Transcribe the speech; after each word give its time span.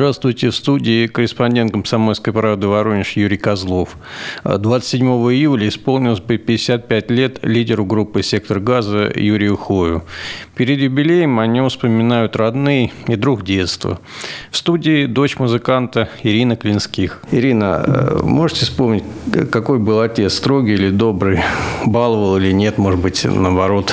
Здравствуйте, 0.00 0.48
в 0.48 0.56
студии 0.56 1.06
корреспондент 1.08 1.72
комсомольской 1.72 2.32
правды 2.32 2.68
Воронеж 2.68 3.18
Юрий 3.18 3.36
Козлов. 3.36 3.98
27 4.44 5.06
июля 5.06 5.68
исполнилось 5.68 6.20
бы 6.20 6.38
55 6.38 7.10
лет 7.10 7.38
лидеру 7.42 7.84
группы 7.84 8.22
«Сектор 8.22 8.60
газа» 8.60 9.12
Юрию 9.14 9.58
Хою. 9.58 10.02
Перед 10.56 10.78
юбилеем 10.78 11.38
о 11.38 11.46
нем 11.46 11.68
вспоминают 11.68 12.34
родные 12.36 12.92
и 13.08 13.16
друг 13.16 13.44
детства. 13.44 13.98
В 14.50 14.56
студии 14.56 15.04
дочь 15.04 15.38
музыканта 15.38 16.08
Ирина 16.22 16.56
Клинских. 16.56 17.20
Ирина, 17.30 17.84
э, 17.86 18.20
можете 18.22 18.64
вспомнить, 18.64 19.04
какой 19.52 19.78
был 19.78 20.00
отец, 20.00 20.32
строгий 20.32 20.74
или 20.74 20.88
добрый, 20.88 21.40
баловал 21.84 22.38
или 22.38 22.52
нет, 22.52 22.78
может 22.78 23.00
быть, 23.00 23.22
наоборот, 23.24 23.92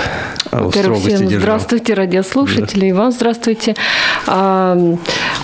Во-первых, 0.52 1.00
всем 1.00 1.28
держал? 1.28 1.40
здравствуйте, 1.40 1.94
радиослушатели, 1.94 2.80
да. 2.80 2.88
и 2.88 2.92
вам 2.94 3.12
здравствуйте. 3.12 3.76
А, 4.26 4.78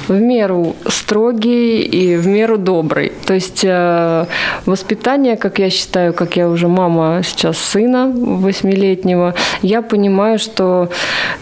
в 0.08 0.14
меру 0.14 0.53
строгий 0.88 1.82
и 1.82 2.16
в 2.16 2.28
меру 2.28 2.58
добрый. 2.58 3.12
То 3.26 3.34
есть 3.34 3.64
э, 3.64 4.26
воспитание, 4.66 5.38
как 5.38 5.60
я 5.60 5.70
считаю, 5.70 6.14
как 6.14 6.36
я 6.36 6.50
уже 6.50 6.68
мама 6.68 7.22
сейчас 7.24 7.58
сына 7.58 8.12
восьмилетнего, 8.14 9.36
я 9.62 9.82
понимаю, 9.82 10.40
что 10.40 10.90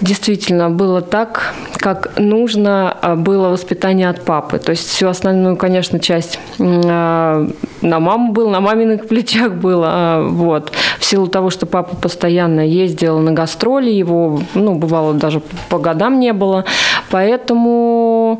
действительно 0.01 0.69
было 0.69 1.01
так, 1.01 1.53
как 1.77 2.17
нужно 2.17 2.97
а, 3.01 3.15
было 3.15 3.49
воспитание 3.49 4.09
от 4.09 4.23
папы. 4.23 4.59
То 4.59 4.71
есть 4.71 4.87
всю 4.87 5.07
основную, 5.07 5.57
конечно, 5.57 5.99
часть 5.99 6.39
а, 6.59 7.47
на 7.81 7.99
маму 7.99 8.31
был, 8.31 8.49
на 8.49 8.61
маминых 8.61 9.07
плечах 9.07 9.53
было. 9.53 9.87
А, 9.89 10.23
вот. 10.27 10.71
В 10.99 11.05
силу 11.05 11.27
того, 11.27 11.49
что 11.49 11.65
папа 11.65 11.95
постоянно 11.95 12.61
ездил 12.61 13.19
на 13.19 13.31
гастроли, 13.31 13.89
его, 13.89 14.41
ну, 14.53 14.75
бывало, 14.75 15.13
даже 15.13 15.41
по 15.69 15.79
годам 15.79 16.19
не 16.19 16.33
было. 16.33 16.65
Поэтому 17.09 18.39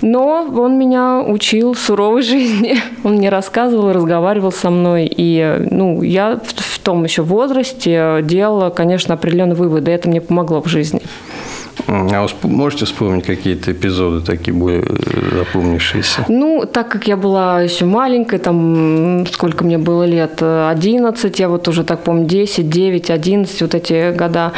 но 0.00 0.46
он 0.56 0.78
меня 0.78 1.20
учил 1.20 1.74
суровой 1.74 2.22
жизни. 2.22 2.76
Он 3.04 3.14
мне 3.14 3.28
рассказывал, 3.28 3.92
разговаривал 3.92 4.52
со 4.52 4.70
мной. 4.70 5.10
И 5.10 5.66
ну, 5.70 6.02
я 6.02 6.40
в 6.44 6.78
том 6.78 7.04
еще 7.04 7.22
возрасте 7.22 8.20
делала, 8.22 8.70
конечно, 8.70 9.14
определенные 9.14 9.56
выводы. 9.56 9.90
Это 9.90 10.08
мне 10.08 10.20
помогло 10.20 10.62
в 10.62 10.68
жизни. 10.68 11.02
А 11.86 12.26
вы 12.42 12.48
можете 12.50 12.84
вспомнить 12.84 13.24
какие-то 13.24 13.72
эпизоды 13.72 14.24
такие 14.24 14.52
более 14.52 14.82
э, 14.82 15.36
запомнившиеся? 15.38 16.24
Ну, 16.28 16.64
так 16.70 16.88
как 16.88 17.06
я 17.06 17.16
была 17.16 17.62
еще 17.62 17.84
маленькой, 17.84 18.40
там, 18.40 19.26
сколько 19.32 19.64
мне 19.64 19.78
было 19.78 20.04
лет, 20.04 20.42
11, 20.42 21.38
я 21.38 21.48
вот 21.48 21.68
уже 21.68 21.84
так 21.84 22.00
помню, 22.00 22.26
10, 22.26 22.68
9, 22.68 23.10
11, 23.10 23.62
вот 23.62 23.74
эти 23.74 24.12
года. 24.12 24.52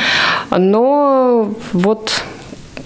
Но 0.51 1.55
вот 1.73 2.23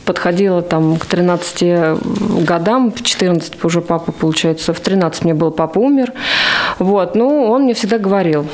подходила 0.05 0.63
там 0.63 0.97
к 0.97 1.07
13 1.07 2.45
годам, 2.47 2.93
в 2.93 3.03
14 3.03 3.65
уже 3.65 3.81
папа, 3.81 4.13
получается, 4.13 4.73
в 4.73 4.81
13 4.81 5.25
мне 5.25 5.35
был 5.35 5.51
папа 5.51 5.79
умер. 5.79 6.13
Вот, 6.79 7.15
ну, 7.15 7.51
он 7.51 7.63
мне 7.63 7.75
всегда 7.75 7.99
говорил, 7.99 8.47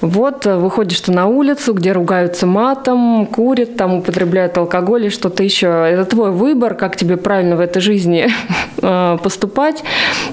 вот, 0.00 0.46
выходишь 0.46 1.00
ты 1.00 1.12
на 1.12 1.26
улицу, 1.26 1.74
где 1.74 1.92
ругаются 1.92 2.46
матом, 2.46 3.26
курят, 3.26 3.76
там 3.76 3.94
употребляют 3.94 4.56
алкоголь 4.58 5.06
и 5.06 5.10
что-то 5.10 5.42
еще. 5.42 5.66
Это 5.66 6.04
твой 6.04 6.30
выбор, 6.30 6.74
как 6.74 6.96
тебе 6.96 7.16
правильно 7.16 7.56
в 7.56 7.60
этой 7.60 7.80
жизни 7.80 8.28
э, 8.82 9.18
поступать. 9.22 9.82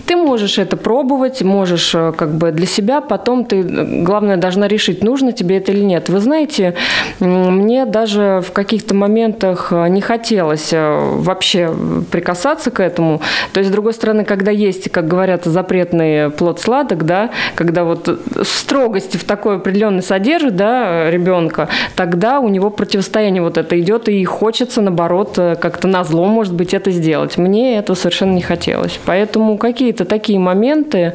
Ты 0.06 0.16
можешь 0.16 0.58
это 0.58 0.78
пробовать, 0.78 1.42
можешь 1.42 1.94
э, 1.96 2.14
как 2.16 2.34
бы 2.34 2.52
для 2.52 2.68
себя, 2.68 3.02
потом 3.02 3.46
ты, 3.46 3.64
главное, 3.64 4.38
должна 4.38 4.68
решить, 4.68 5.04
нужно 5.04 5.32
тебе 5.32 5.58
это 5.58 5.72
или 5.72 5.84
нет. 5.84 6.10
Вы 6.10 6.20
знаете, 6.20 6.76
мне 7.20 7.86
даже 7.86 8.44
в 8.46 8.52
каких-то 8.52 8.94
моментах 8.94 9.72
не 9.72 10.02
хотелось 10.02 10.74
э, 10.74 11.00
вообще 11.16 11.74
прикасаться 12.12 12.72
к 12.72 12.80
этому. 12.80 13.22
То 13.54 13.60
есть, 13.60 13.70
с 13.70 13.74
другой 13.74 13.94
стороны, 13.94 14.26
когда 14.26 14.52
есть, 14.52 14.92
как 14.92 15.08
говорят, 15.08 15.46
запретный 15.46 16.30
плод 16.30 16.60
сладок, 16.60 17.06
да, 17.06 17.32
когда 17.56 17.84
вот 17.84 18.20
строгости 18.44 19.18
в 19.18 19.24
такой 19.42 19.56
определенный 19.56 20.04
содержит, 20.04 20.56
да, 20.56 21.10
ребенка, 21.10 21.68
тогда 21.96 22.40
у 22.40 22.48
него 22.48 22.70
противостояние 22.70 23.42
вот 23.42 23.58
это 23.58 23.80
идет, 23.80 24.08
и 24.08 24.24
хочется, 24.24 24.82
наоборот, 24.82 25.34
э, 25.40 25.56
как-то 25.56 25.88
на 25.88 26.04
зло, 26.04 26.28
может 26.28 26.54
быть, 26.54 26.76
это 26.76 26.92
сделать. 26.92 27.40
Мне 27.40 27.78
этого 27.78 27.96
совершенно 27.96 28.34
не 28.34 28.44
хотелось. 28.44 29.00
Поэтому 29.04 29.58
какие-то 29.58 30.06
такие 30.06 30.38
моменты, 30.38 31.14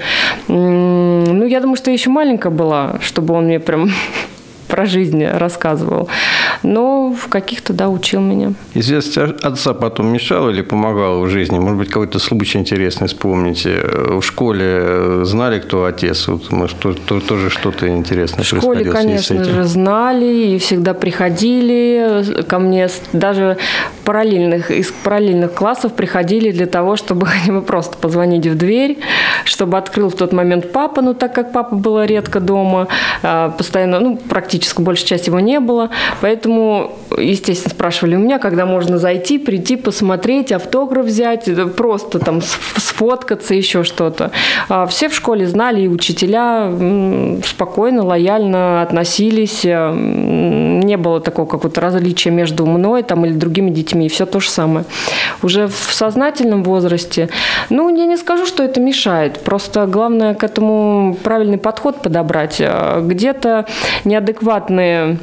ну, 0.48 1.46
я 1.46 1.60
думаю, 1.60 1.76
что 1.76 1.90
я 1.90 1.94
еще 1.94 2.10
маленькая 2.10 2.50
была, 2.50 2.96
чтобы 3.00 3.32
он 3.34 3.44
мне 3.44 3.60
прям 3.60 3.90
про 4.76 4.84
жизнь 4.84 5.24
рассказывал. 5.24 6.08
Но 6.62 7.10
в 7.12 7.28
каких-то, 7.28 7.72
да, 7.72 7.88
учил 7.88 8.20
меня. 8.20 8.52
Известность 8.74 9.16
отца 9.42 9.72
потом 9.72 10.08
мешала 10.08 10.50
или 10.50 10.60
помогала 10.60 11.24
в 11.24 11.28
жизни? 11.30 11.58
Может 11.58 11.78
быть, 11.78 11.88
какой-то 11.88 12.18
случай 12.18 12.58
интересный 12.58 13.08
вспомните. 13.08 13.82
В 14.20 14.22
школе 14.22 15.24
знали, 15.24 15.60
кто 15.60 15.86
отец? 15.86 16.28
Вот, 16.28 16.52
может, 16.52 16.76
тоже 17.26 17.48
что-то 17.48 17.88
интересное 17.88 18.44
В 18.44 18.46
школе, 18.46 18.84
конечно 18.84 19.44
же, 19.44 19.64
знали 19.64 20.54
и 20.54 20.58
всегда 20.58 20.92
приходили 20.92 22.42
ко 22.46 22.58
мне. 22.58 22.88
Даже 23.14 23.56
параллельных, 24.04 24.70
из 24.70 24.92
параллельных 25.04 25.54
классов 25.54 25.94
приходили 25.94 26.50
для 26.50 26.66
того, 26.66 26.96
чтобы 26.96 27.26
хотя 27.26 27.52
бы 27.52 27.62
просто 27.62 27.96
позвонить 27.96 28.46
в 28.46 28.56
дверь, 28.56 28.98
чтобы 29.44 29.78
открыл 29.78 30.10
в 30.10 30.14
тот 30.14 30.32
момент 30.32 30.70
папа, 30.72 31.00
ну, 31.00 31.14
так 31.14 31.34
как 31.34 31.52
папа 31.52 31.74
был 31.74 32.02
редко 32.02 32.40
дома, 32.40 32.88
а, 33.22 33.48
постоянно, 33.48 34.00
ну, 34.00 34.16
практически 34.16 34.65
практически 34.66 34.82
большей 34.82 35.06
части 35.06 35.28
его 35.28 35.40
не 35.40 35.60
было. 35.60 35.90
Поэтому, 36.20 36.92
естественно, 37.16 37.70
спрашивали 37.70 38.16
у 38.16 38.18
меня, 38.18 38.38
когда 38.38 38.66
можно 38.66 38.98
зайти, 38.98 39.38
прийти, 39.38 39.76
посмотреть, 39.76 40.52
автограф 40.52 41.06
взять, 41.06 41.48
просто 41.76 42.18
там 42.18 42.40
сфоткаться, 42.42 43.54
еще 43.54 43.84
что-то. 43.84 44.30
А 44.68 44.86
все 44.86 45.08
в 45.08 45.14
школе 45.14 45.46
знали, 45.46 45.82
и 45.82 45.88
учителя 45.88 46.70
спокойно, 47.44 48.04
лояльно 48.04 48.82
относились. 48.82 49.64
Э, 49.64 49.92
не 49.94 50.96
было 50.96 51.20
такого 51.20 51.46
какого-то 51.46 51.80
различия 51.80 52.30
между 52.30 52.66
мной 52.66 53.02
там, 53.02 53.24
или 53.24 53.32
другими 53.32 53.70
детьми, 53.70 54.08
все 54.08 54.26
то 54.26 54.40
же 54.40 54.50
самое. 54.50 54.84
Уже 55.42 55.66
в 55.66 55.94
сознательном 55.94 56.62
возрасте, 56.64 57.28
ну, 57.70 57.94
я 57.94 58.06
не 58.06 58.16
скажу, 58.16 58.46
что 58.46 58.62
это 58.62 58.80
мешает, 58.80 59.38
просто 59.40 59.86
главное 59.86 60.34
к 60.34 60.44
этому 60.44 61.16
правильный 61.22 61.58
подход 61.58 62.02
подобрать. 62.02 62.56
Э, 62.58 63.00
где-то 63.02 63.66
неадекватно 64.04 64.45
адекватные 64.46 65.18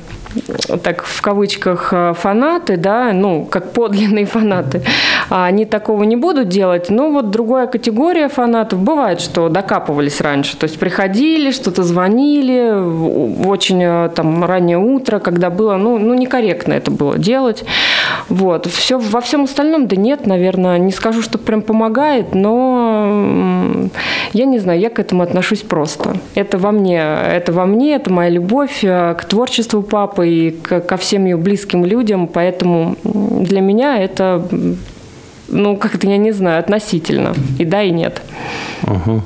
так 0.81 1.03
в 1.03 1.21
кавычках 1.21 1.89
э, 1.91 2.13
фанаты, 2.15 2.77
да, 2.77 3.11
ну, 3.13 3.45
как 3.45 3.71
подлинные 3.71 4.25
фанаты, 4.35 4.81
а 5.29 5.45
они 5.45 5.65
такого 5.65 6.03
не 6.03 6.15
будут 6.15 6.49
делать. 6.49 6.89
Но 6.89 7.11
вот 7.11 7.29
другая 7.29 7.67
категория 7.67 8.29
фанатов 8.29 8.79
бывает, 8.79 9.21
что 9.21 9.49
докапывались 9.49 10.21
раньше, 10.21 10.57
то 10.57 10.65
есть 10.65 10.79
приходили, 10.79 11.51
что-то 11.51 11.83
звонили 11.83 13.45
очень 13.45 13.83
э, 13.83 14.09
там 14.15 14.43
раннее 14.43 14.79
утро, 14.79 15.19
когда 15.19 15.49
было, 15.49 15.77
ну, 15.77 15.97
ну 15.99 16.13
некорректно 16.15 16.73
это 16.73 16.91
было 16.91 17.17
делать. 17.17 17.63
Вот. 18.29 18.67
Все, 18.67 18.97
во 18.97 19.21
всем 19.21 19.43
остальном, 19.43 19.87
да 19.87 19.95
нет, 19.95 20.27
наверное, 20.27 20.77
не 20.77 20.91
скажу, 20.91 21.21
что 21.21 21.37
прям 21.37 21.61
помогает, 21.61 22.33
но 22.33 23.89
я 24.33 24.45
не 24.45 24.59
знаю, 24.59 24.79
я 24.79 24.89
к 24.89 24.99
этому 24.99 25.23
отношусь 25.23 25.61
просто. 25.61 26.17
Это 26.35 26.57
во 26.57 26.71
мне, 26.71 26.99
это 26.99 27.51
во 27.51 27.65
мне, 27.65 27.95
это 27.95 28.11
моя 28.11 28.29
любовь 28.29 28.83
э, 28.83 29.15
к 29.15 29.25
творчеству 29.25 29.81
папы 29.81 30.29
и 30.29 30.51
ко 30.51 30.97
всем 30.97 31.25
ее 31.25 31.37
близким 31.37 31.85
людям, 31.85 32.27
поэтому 32.27 32.95
для 33.03 33.61
меня 33.61 34.01
это, 34.01 34.45
ну, 35.47 35.77
как-то, 35.77 36.07
я 36.07 36.17
не 36.17 36.31
знаю, 36.31 36.59
относительно. 36.59 37.33
И 37.59 37.65
да, 37.65 37.83
и 37.83 37.91
нет. 37.91 38.21
Угу. 38.83 39.21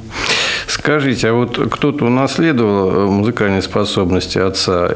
Скажите, 0.88 1.28
а 1.28 1.34
вот 1.34 1.58
кто-то 1.70 2.06
унаследовал 2.06 2.92
э, 2.92 3.06
музыкальные 3.08 3.62
способности 3.62 4.38
отца? 4.38 4.90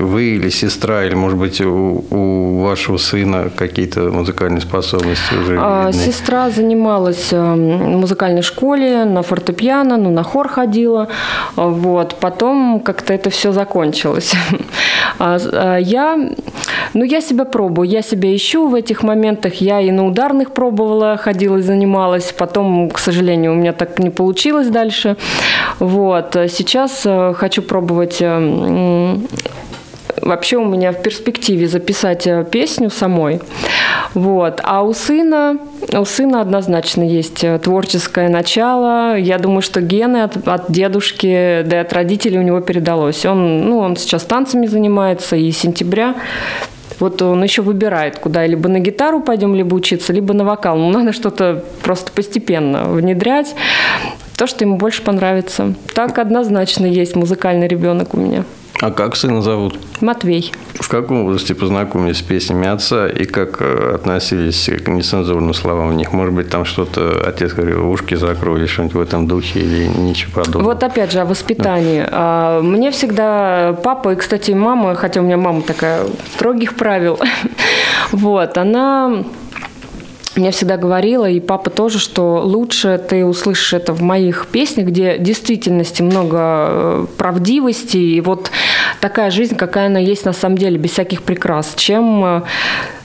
Вы 0.00 0.34
или 0.34 0.48
сестра, 0.48 1.04
или, 1.04 1.14
может 1.14 1.38
быть, 1.38 1.60
у, 1.60 2.04
у 2.10 2.60
вашего 2.64 2.96
сына 2.96 3.48
какие-то 3.56 4.10
музыкальные 4.10 4.62
способности 4.62 5.34
уже 5.40 5.56
а, 5.60 5.92
Сестра 5.92 6.50
занималась 6.50 7.32
э, 7.32 7.36
в 7.40 7.56
музыкальной 7.56 8.42
школе, 8.42 9.04
на 9.04 9.22
фортепиано, 9.22 9.96
ну, 9.96 10.10
на 10.10 10.24
хор 10.24 10.48
ходила. 10.48 11.06
Вот. 11.54 12.16
Потом 12.18 12.80
как-то 12.80 13.14
это 13.14 13.30
все 13.30 13.52
закончилось. 13.52 14.34
А, 15.18 15.38
а 15.52 15.76
я, 15.78 16.18
ну, 16.94 17.04
я 17.04 17.20
себя 17.20 17.44
пробую, 17.44 17.88
я 17.88 18.02
себя 18.02 18.34
ищу 18.34 18.68
в 18.68 18.74
этих 18.74 19.02
моментах. 19.02 19.54
Я 19.60 19.80
и 19.80 19.90
на 19.90 20.06
ударных 20.06 20.52
пробовала, 20.52 21.16
ходила 21.16 21.58
и 21.58 21.62
занималась. 21.62 22.32
Потом, 22.32 22.90
к 22.90 22.98
сожалению, 22.98 23.52
у 23.52 23.56
меня 23.56 23.72
так 23.72 23.98
не 23.98 24.10
получилось 24.10 24.68
дальше. 24.68 25.16
Вот. 25.78 26.36
Сейчас 26.48 27.02
э, 27.04 27.34
хочу 27.34 27.62
пробовать 27.62 28.18
э, 28.20 29.16
вообще 30.22 30.56
у 30.56 30.64
меня 30.64 30.92
в 30.92 31.02
перспективе 31.02 31.68
записать 31.68 32.26
э, 32.26 32.44
песню 32.50 32.90
самой. 32.90 33.40
Вот. 34.14 34.60
А 34.64 34.82
у 34.82 34.92
сына, 34.92 35.58
у 35.92 36.04
сына 36.04 36.40
однозначно 36.40 37.02
есть 37.02 37.44
творческое 37.62 38.28
начало. 38.28 39.16
Я 39.16 39.38
думаю, 39.38 39.62
что 39.62 39.80
гены 39.80 40.22
от, 40.22 40.48
от 40.48 40.70
дедушки, 40.70 41.62
да 41.64 41.76
и 41.76 41.80
от 41.80 41.92
родителей 41.92 42.38
у 42.38 42.42
него 42.42 42.60
передалось. 42.60 43.24
Он, 43.26 43.68
ну, 43.68 43.78
он 43.78 43.96
сейчас 43.96 44.24
танцами 44.24 44.66
занимается, 44.66 45.36
и 45.36 45.50
с 45.50 45.58
сентября 45.58 46.14
Вот 47.00 47.22
он 47.22 47.42
еще 47.42 47.62
выбирает, 47.62 48.18
куда 48.18 48.46
либо 48.46 48.68
на 48.68 48.80
гитару 48.80 49.20
пойдем, 49.20 49.54
либо 49.54 49.74
учиться, 49.74 50.12
либо 50.12 50.34
на 50.34 50.44
вокал. 50.44 50.76
Ну, 50.76 50.90
надо 50.98 51.12
что-то 51.12 51.64
просто 51.82 52.12
постепенно 52.12 52.84
внедрять. 52.84 53.54
То, 54.36 54.46
что 54.46 54.64
ему 54.64 54.76
больше 54.76 55.02
понравится. 55.02 55.74
Так 55.94 56.18
однозначно 56.18 56.86
есть 56.86 57.16
музыкальный 57.16 57.66
ребенок 57.66 58.14
у 58.14 58.18
меня. 58.18 58.44
А 58.80 58.92
как 58.92 59.16
сына 59.16 59.42
зовут? 59.42 59.76
Матвей. 60.00 60.52
В 60.74 60.88
каком 60.88 61.24
возрасте 61.24 61.54
познакомились 61.54 62.18
с 62.18 62.22
песнями 62.22 62.68
отца 62.68 63.08
и 63.08 63.24
как 63.24 63.60
э, 63.60 63.94
относились 63.96 64.70
к 64.84 64.88
нецензурным 64.88 65.52
словам 65.52 65.90
в 65.90 65.94
них? 65.94 66.12
Может 66.12 66.32
быть, 66.32 66.48
там 66.48 66.64
что-то 66.64 67.24
отец 67.26 67.52
говорил, 67.54 67.90
ушки 67.90 68.14
закрой, 68.14 68.66
что-нибудь 68.68 68.94
в 68.94 69.00
этом 69.00 69.26
духе 69.26 69.60
или 69.60 69.86
ничего 69.86 70.44
подобного? 70.44 70.72
Вот 70.72 70.82
опять 70.84 71.10
же 71.10 71.18
о 71.18 71.24
воспитании. 71.24 72.06
Да. 72.08 72.60
Мне 72.62 72.92
всегда 72.92 73.76
папа 73.82 74.12
и, 74.12 74.16
кстати, 74.16 74.52
мама, 74.52 74.94
хотя 74.94 75.20
у 75.20 75.24
меня 75.24 75.36
мама 75.36 75.62
такая 75.62 76.02
строгих 76.34 76.76
правил, 76.76 77.18
вот, 78.12 78.56
она 78.58 79.24
мне 80.36 80.50
всегда 80.50 80.76
говорила, 80.76 81.28
и 81.28 81.40
папа 81.40 81.70
тоже, 81.70 81.98
что 81.98 82.42
лучше 82.44 82.98
ты 82.98 83.24
услышишь 83.24 83.72
это 83.72 83.92
в 83.92 84.02
моих 84.02 84.46
песнях, 84.46 84.88
где 84.88 85.18
действительности 85.18 86.02
много 86.02 86.38
э, 86.40 87.06
правдивости, 87.16 87.96
и 87.96 88.20
вот 88.20 88.50
такая 89.00 89.30
жизнь, 89.30 89.56
какая 89.56 89.86
она 89.86 89.98
есть 89.98 90.24
на 90.24 90.32
самом 90.32 90.58
деле, 90.58 90.78
без 90.78 90.90
всяких 90.92 91.22
прикрас, 91.22 91.74
чем 91.76 92.24
э, 92.24 92.42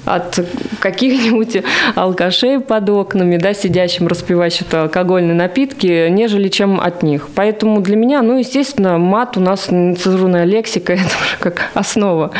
от 0.06 0.40
каких-нибудь 0.80 1.64
алкашей 1.96 2.60
под 2.60 2.90
окнами, 2.90 3.38
да, 3.38 3.54
сидящим, 3.54 4.08
распивающим 4.08 4.66
алкогольные 4.72 5.36
напитки, 5.36 6.10
нежели 6.10 6.50
чем 6.50 6.80
от 6.80 7.04
них. 7.04 7.30
Поэтому 7.36 7.81
для 7.81 7.96
меня, 7.96 8.22
ну, 8.22 8.38
естественно, 8.38 8.98
мат 8.98 9.38
у 9.38 9.40
нас 9.40 9.72
нецензурная 9.72 10.44
лексика, 10.44 10.94
это 10.94 11.04
уже 11.04 11.38
как 11.40 11.70
основа, 11.74 12.31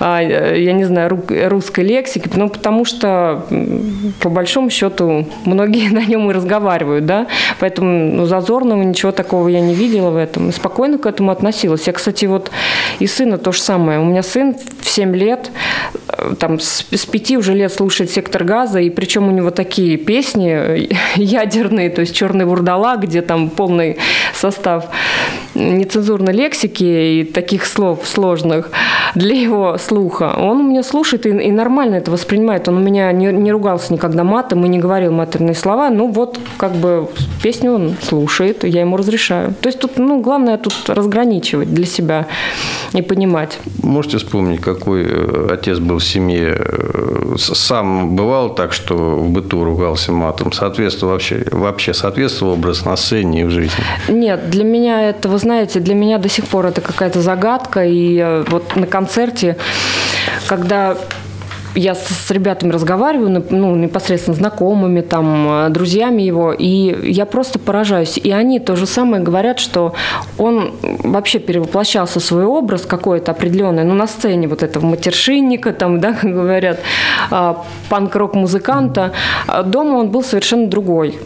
я 0.00 0.72
не 0.72 0.84
знаю, 0.84 1.22
русской 1.48 1.84
лексики, 1.84 2.30
ну, 2.34 2.48
потому 2.48 2.84
что, 2.84 3.44
по 4.20 4.30
большому 4.30 4.70
счету, 4.70 5.26
многие 5.44 5.88
на 5.92 6.04
нем 6.04 6.30
и 6.30 6.34
разговаривают, 6.34 7.06
да, 7.06 7.26
поэтому 7.58 8.16
ну, 8.16 8.26
зазорного 8.26 8.82
ничего 8.82 9.12
такого 9.12 9.48
я 9.48 9.60
не 9.60 9.74
видела 9.74 10.10
в 10.10 10.16
этом, 10.16 10.52
спокойно 10.52 10.98
к 10.98 11.06
этому 11.06 11.30
относилась. 11.30 11.86
Я, 11.86 11.92
кстати, 11.92 12.24
вот 12.26 12.50
и 12.98 13.06
сына 13.06 13.38
то 13.38 13.52
же 13.52 13.60
самое. 13.60 14.00
У 14.00 14.04
меня 14.04 14.22
сын 14.22 14.56
в 14.80 14.88
7 14.88 15.14
лет, 15.14 15.50
э, 16.08 16.34
там, 16.38 16.58
с 16.58 16.84
с 16.90 17.06
пяти 17.06 17.36
уже 17.38 17.54
лет 17.54 17.72
слушает 17.72 18.10
«Сектор 18.10 18.44
газа», 18.44 18.80
и 18.80 18.90
причем 18.90 19.28
у 19.28 19.30
него 19.30 19.50
такие 19.50 19.96
песни 19.96 20.88
ядерные, 21.16 21.90
то 21.90 22.00
есть 22.00 22.14
«Черный 22.14 22.44
вурдала», 22.44 22.96
где 22.96 23.22
там 23.22 23.50
полный 23.50 23.98
состав 24.34 24.86
нецензурной 25.54 26.32
лексики 26.32 26.84
и 26.84 27.24
таких 27.24 27.66
слов 27.66 28.06
сложных 28.06 28.70
для 29.14 29.34
его 29.34 29.78
слуха. 29.78 30.34
Он 30.36 30.60
у 30.60 30.62
меня 30.62 30.82
слушает 30.82 31.26
и, 31.26 31.30
и 31.30 31.50
нормально 31.50 31.96
это 31.96 32.10
воспринимает. 32.10 32.68
Он 32.68 32.76
у 32.76 32.80
меня 32.80 33.10
не, 33.12 33.26
не 33.26 33.52
ругался 33.52 33.92
никогда 33.92 34.24
матом 34.24 34.64
и 34.64 34.68
не 34.68 34.78
говорил 34.78 35.12
матерные 35.12 35.54
слова. 35.54 35.90
Ну 35.90 36.10
вот, 36.10 36.38
как 36.56 36.72
бы 36.72 37.08
песню 37.42 37.72
он 37.72 37.96
слушает, 38.02 38.64
я 38.64 38.80
ему 38.80 38.96
разрешаю. 38.96 39.54
То 39.60 39.68
есть 39.68 39.80
тут, 39.80 39.98
ну, 39.98 40.20
главное 40.20 40.56
тут 40.58 40.74
разграничивать 40.88 41.72
для 41.72 41.86
себя 41.86 42.26
и 42.92 43.02
понимать. 43.02 43.58
Можете 43.82 44.18
вспомнить, 44.18 44.60
какой 44.60 45.04
э, 45.04 45.48
отец 45.52 45.78
был 45.78 45.98
в 45.98 46.04
семье 46.04 46.56
э, 46.58 47.34
сам 47.36 48.16
бывал 48.16 48.54
так, 48.54 48.72
что 48.72 48.94
в 48.94 49.30
быту 49.30 49.64
ругался 49.64 50.12
матом? 50.12 50.52
Соответствовал 50.52 51.12
вообще, 51.14 51.44
вообще 51.50 51.94
соответствовал 51.94 52.54
образ 52.54 52.84
на 52.84 52.96
сцене 52.96 53.42
и 53.42 53.44
в 53.44 53.50
жизни? 53.50 53.84
Нет, 54.08 54.50
для 54.50 54.64
меня 54.64 55.08
это, 55.08 55.28
вы 55.28 55.38
знаете, 55.40 55.80
для 55.80 55.94
меня 55.94 56.18
до 56.18 56.28
сих 56.28 56.46
пор 56.46 56.66
это 56.66 56.80
какая-то 56.80 57.20
загадка. 57.20 57.84
И 57.84 58.18
э, 58.18 58.44
вот 58.48 58.76
на 58.76 58.86
концерте, 58.86 59.56
когда 60.46 60.96
я 61.74 61.94
с, 61.94 62.30
ребятами 62.30 62.72
разговариваю, 62.72 63.44
ну, 63.50 63.76
непосредственно 63.76 64.36
знакомыми, 64.36 65.00
там, 65.00 65.66
э, 65.66 65.68
друзьями 65.70 66.22
его, 66.22 66.52
и 66.52 67.10
я 67.10 67.26
просто 67.26 67.58
поражаюсь. 67.58 68.18
И 68.18 68.30
они 68.30 68.58
то 68.58 68.76
же 68.76 68.86
самое 68.86 69.22
говорят, 69.22 69.58
что 69.58 69.94
он 70.38 70.74
вообще 70.82 71.38
перевоплощался 71.38 72.20
в 72.20 72.24
свой 72.24 72.44
образ 72.44 72.82
какой-то 72.82 73.32
определенный, 73.32 73.84
ну, 73.84 73.94
на 73.94 74.06
сцене 74.06 74.48
вот 74.48 74.62
этого 74.62 74.84
матершинника, 74.86 75.72
там, 75.72 76.00
да, 76.00 76.12
как 76.20 76.32
говорят, 76.32 76.80
а, 77.30 77.64
панк-рок-музыканта. 77.88 79.12
А 79.46 79.62
дома 79.62 79.98
он 79.98 80.10
был 80.10 80.22
совершенно 80.22 80.66
другой. 80.66 81.18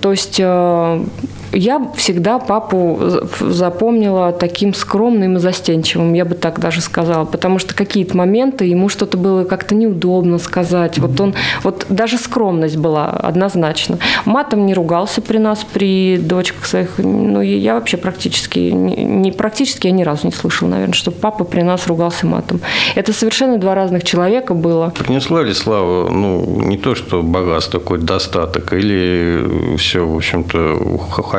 То 0.00 0.10
есть 0.10 0.40
э, 0.40 1.04
я 1.52 1.90
всегда 1.96 2.38
папу 2.38 2.98
запомнила 3.40 4.32
таким 4.32 4.74
скромным 4.74 5.36
и 5.36 5.38
застенчивым, 5.38 6.12
я 6.14 6.24
бы 6.24 6.34
так 6.34 6.60
даже 6.60 6.80
сказала, 6.80 7.24
потому 7.24 7.58
что 7.58 7.74
какие-то 7.74 8.16
моменты 8.16 8.64
ему 8.64 8.88
что-то 8.88 9.16
было 9.16 9.44
как-то 9.44 9.74
неудобно 9.74 10.38
сказать. 10.38 10.98
Вот 10.98 11.20
он, 11.20 11.34
вот 11.62 11.86
даже 11.88 12.18
скромность 12.18 12.76
была 12.76 13.08
однозначно. 13.08 13.98
Матом 14.24 14.66
не 14.66 14.74
ругался 14.74 15.22
при 15.22 15.38
нас, 15.38 15.64
при 15.72 16.18
дочках 16.18 16.66
своих. 16.66 16.98
Ну, 16.98 17.40
я 17.40 17.74
вообще 17.74 17.96
практически, 17.96 18.58
не 18.58 19.32
практически, 19.32 19.86
я 19.86 19.92
ни 19.92 20.02
разу 20.02 20.26
не 20.26 20.32
слышала, 20.32 20.68
наверное, 20.68 20.94
что 20.94 21.10
папа 21.10 21.44
при 21.44 21.62
нас 21.62 21.86
ругался 21.86 22.26
матом. 22.26 22.60
Это 22.94 23.12
совершенно 23.12 23.58
два 23.58 23.74
разных 23.74 24.04
человека 24.04 24.54
было. 24.54 24.90
Принесла 24.90 25.42
ли 25.42 25.54
Слава, 25.54 26.08
ну, 26.08 26.62
не 26.64 26.78
то, 26.78 26.94
что 26.94 27.22
богатство, 27.22 27.78
какой 27.78 27.98
достаток, 27.98 28.72
или 28.72 29.76
все, 29.76 30.06
в 30.06 30.16
общем-то, 30.16 30.58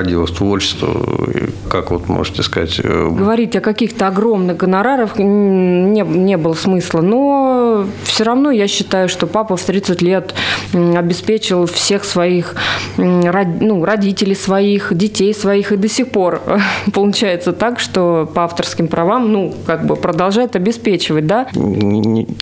входило 0.01 0.25
в 0.25 0.31
творчество? 0.31 0.89
Как 1.69 1.91
вот 1.91 2.09
можете 2.09 2.43
сказать? 2.43 2.81
Э, 2.83 3.09
Говорить 3.11 3.55
о 3.55 3.61
каких-то 3.61 4.07
огромных 4.07 4.57
гонорарах 4.57 5.17
не, 5.17 6.01
не 6.01 6.37
было 6.37 6.53
смысла. 6.53 7.01
Но 7.01 7.85
все 8.03 8.23
равно 8.23 8.51
я 8.51 8.67
считаю, 8.67 9.09
что 9.09 9.27
папа 9.27 9.55
в 9.55 9.61
30 9.61 10.01
лет 10.01 10.33
обеспечил 10.73 11.65
всех 11.67 12.03
своих 12.03 12.55
ну, 12.97 13.85
родителей 13.85 14.35
своих, 14.35 14.93
детей 14.93 15.33
своих, 15.33 15.71
и 15.71 15.77
до 15.77 15.87
сих 15.87 16.09
пор 16.09 16.41
получается 16.93 17.53
так, 17.53 17.79
что 17.79 18.29
по 18.33 18.43
авторским 18.43 18.87
правам, 18.87 19.31
ну, 19.31 19.53
как 19.67 19.85
бы 19.85 19.95
продолжает 19.95 20.55
обеспечивать, 20.55 21.27
да? 21.27 21.47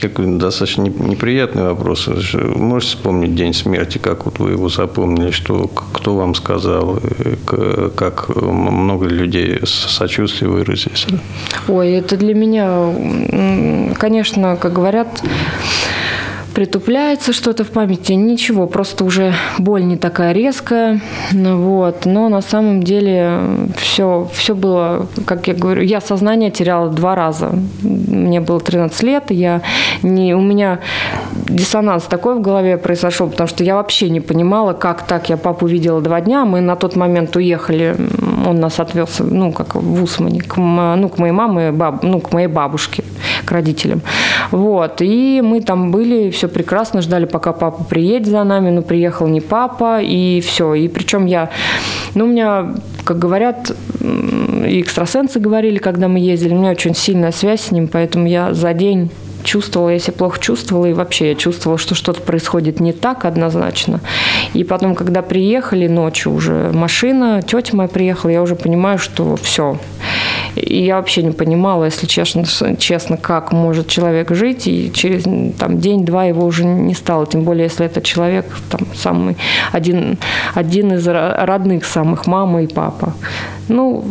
Как 0.01 0.37
достаточно 0.37 0.83
неприятный 0.83 1.63
вопрос. 1.63 2.09
Можете 2.33 2.95
вспомнить 2.95 3.35
день 3.35 3.53
смерти, 3.53 3.97
как 3.97 4.25
вот 4.25 4.39
вы 4.39 4.51
его 4.51 4.69
запомнили, 4.69 5.31
что 5.31 5.67
кто 5.67 6.15
вам 6.15 6.35
сказал, 6.35 6.97
э, 6.97 7.35
как 7.95 8.29
много 8.35 9.07
людей 9.07 9.59
сочувствия 9.65 10.47
выразились? 10.47 11.07
Ой, 11.67 11.91
это 11.91 12.17
для 12.17 12.33
меня, 12.33 12.93
конечно, 13.95 14.55
как 14.55 14.73
говорят, 14.73 15.21
притупляется 16.53 17.33
что-то 17.33 17.63
в 17.63 17.69
памяти, 17.69 18.13
ничего, 18.13 18.67
просто 18.67 19.03
уже 19.05 19.33
боль 19.57 19.85
не 19.85 19.97
такая 19.97 20.33
резкая, 20.33 21.01
ну 21.31 21.57
вот, 21.61 22.05
но 22.05 22.29
на 22.29 22.41
самом 22.41 22.83
деле 22.83 23.39
все, 23.77 24.27
все 24.33 24.55
было, 24.55 25.07
как 25.25 25.47
я 25.47 25.53
говорю, 25.53 25.81
я 25.83 26.01
сознание 26.01 26.51
теряла 26.51 26.89
два 26.89 27.15
раза, 27.15 27.51
мне 27.81 28.41
было 28.41 28.59
13 28.59 29.03
лет, 29.03 29.31
я 29.31 29.61
не, 30.03 30.33
у 30.35 30.41
меня 30.41 30.79
диссонанс 31.47 32.03
такой 32.03 32.35
в 32.35 32.41
голове 32.41 32.77
произошел, 32.77 33.29
потому 33.29 33.47
что 33.47 33.63
я 33.63 33.75
вообще 33.75 34.09
не 34.09 34.21
понимала, 34.21 34.73
как 34.73 35.05
так, 35.07 35.29
я 35.29 35.37
папу 35.37 35.67
видела 35.67 36.01
два 36.01 36.21
дня, 36.21 36.45
мы 36.45 36.61
на 36.61 36.75
тот 36.75 36.95
момент 36.95 37.35
уехали, 37.35 37.95
он 38.45 38.59
нас 38.59 38.79
отвез, 38.79 39.17
ну, 39.19 39.51
как 39.51 39.75
в 39.75 40.03
Усмане, 40.03 40.41
к, 40.41 40.57
ну, 40.57 41.09
к 41.09 41.17
моей 41.17 41.33
маме, 41.33 41.71
баб, 41.71 42.03
ну, 42.03 42.19
к 42.19 42.31
моей 42.33 42.47
бабушке, 42.47 43.03
к 43.49 43.51
родителям, 43.51 44.01
вот, 44.51 45.01
и 45.01 45.41
мы 45.43 45.61
там 45.61 45.91
были, 45.91 46.29
все 46.29 46.47
прекрасно, 46.47 47.01
ждали, 47.01 47.25
пока 47.25 47.51
папа 47.51 47.83
приедет 47.83 48.27
за 48.27 48.43
нами, 48.43 48.69
но 48.69 48.81
приехал 48.83 49.27
не 49.27 49.41
папа, 49.41 49.99
и 50.01 50.39
все. 50.41 50.75
И 50.75 50.87
причем 50.87 51.25
я, 51.25 51.49
ну, 52.13 52.25
у 52.25 52.27
меня, 52.27 52.75
как 53.03 53.17
говорят, 53.17 53.71
и 54.01 54.81
экстрасенсы 54.81 55.39
говорили, 55.39 55.79
когда 55.79 56.07
мы 56.07 56.19
ездили, 56.19 56.53
у 56.53 56.59
меня 56.59 56.71
очень 56.71 56.93
сильная 56.95 57.31
связь 57.31 57.61
с 57.61 57.71
ним, 57.71 57.87
поэтому 57.87 58.27
я 58.27 58.53
за 58.53 58.73
день 58.73 59.09
чувствовала, 59.49 59.89
я 59.89 59.99
себя 59.99 60.13
плохо 60.13 60.39
чувствовала, 60.39 60.85
и 60.85 60.93
вообще 60.93 61.29
я 61.29 61.35
чувствовала, 61.35 61.79
что 61.79 61.95
что-то 61.95 62.21
происходит 62.21 62.79
не 62.79 62.93
так 62.93 63.25
однозначно. 63.25 63.99
И 64.53 64.63
потом, 64.63 64.93
когда 64.93 65.23
приехали 65.23 65.87
ночью 65.87 66.33
уже 66.33 66.71
машина, 66.71 67.41
тетя 67.41 67.75
моя 67.75 67.89
приехала, 67.89 68.29
я 68.29 68.43
уже 68.43 68.55
понимаю, 68.55 68.99
что 68.99 69.35
все. 69.37 69.79
И 70.55 70.83
я 70.83 70.97
вообще 70.97 71.23
не 71.23 71.31
понимала, 71.31 71.85
если 71.85 72.05
честно, 72.05 72.45
честно, 72.77 73.17
как 73.17 73.51
может 73.51 73.87
человек 73.87 74.31
жить, 74.35 74.67
и 74.67 74.91
через 74.93 75.23
там, 75.57 75.79
день-два 75.79 76.25
его 76.25 76.45
уже 76.45 76.63
не 76.63 76.93
стало, 76.93 77.25
тем 77.25 77.43
более, 77.43 77.63
если 77.63 77.87
это 77.87 78.01
человек 78.01 78.45
там, 78.69 78.81
самый, 78.93 79.35
один, 79.71 80.19
один 80.53 80.93
из 80.93 81.07
родных 81.07 81.85
самых, 81.85 82.27
мама 82.27 82.61
и 82.61 82.67
папа. 82.67 83.13
Ну, 83.69 84.03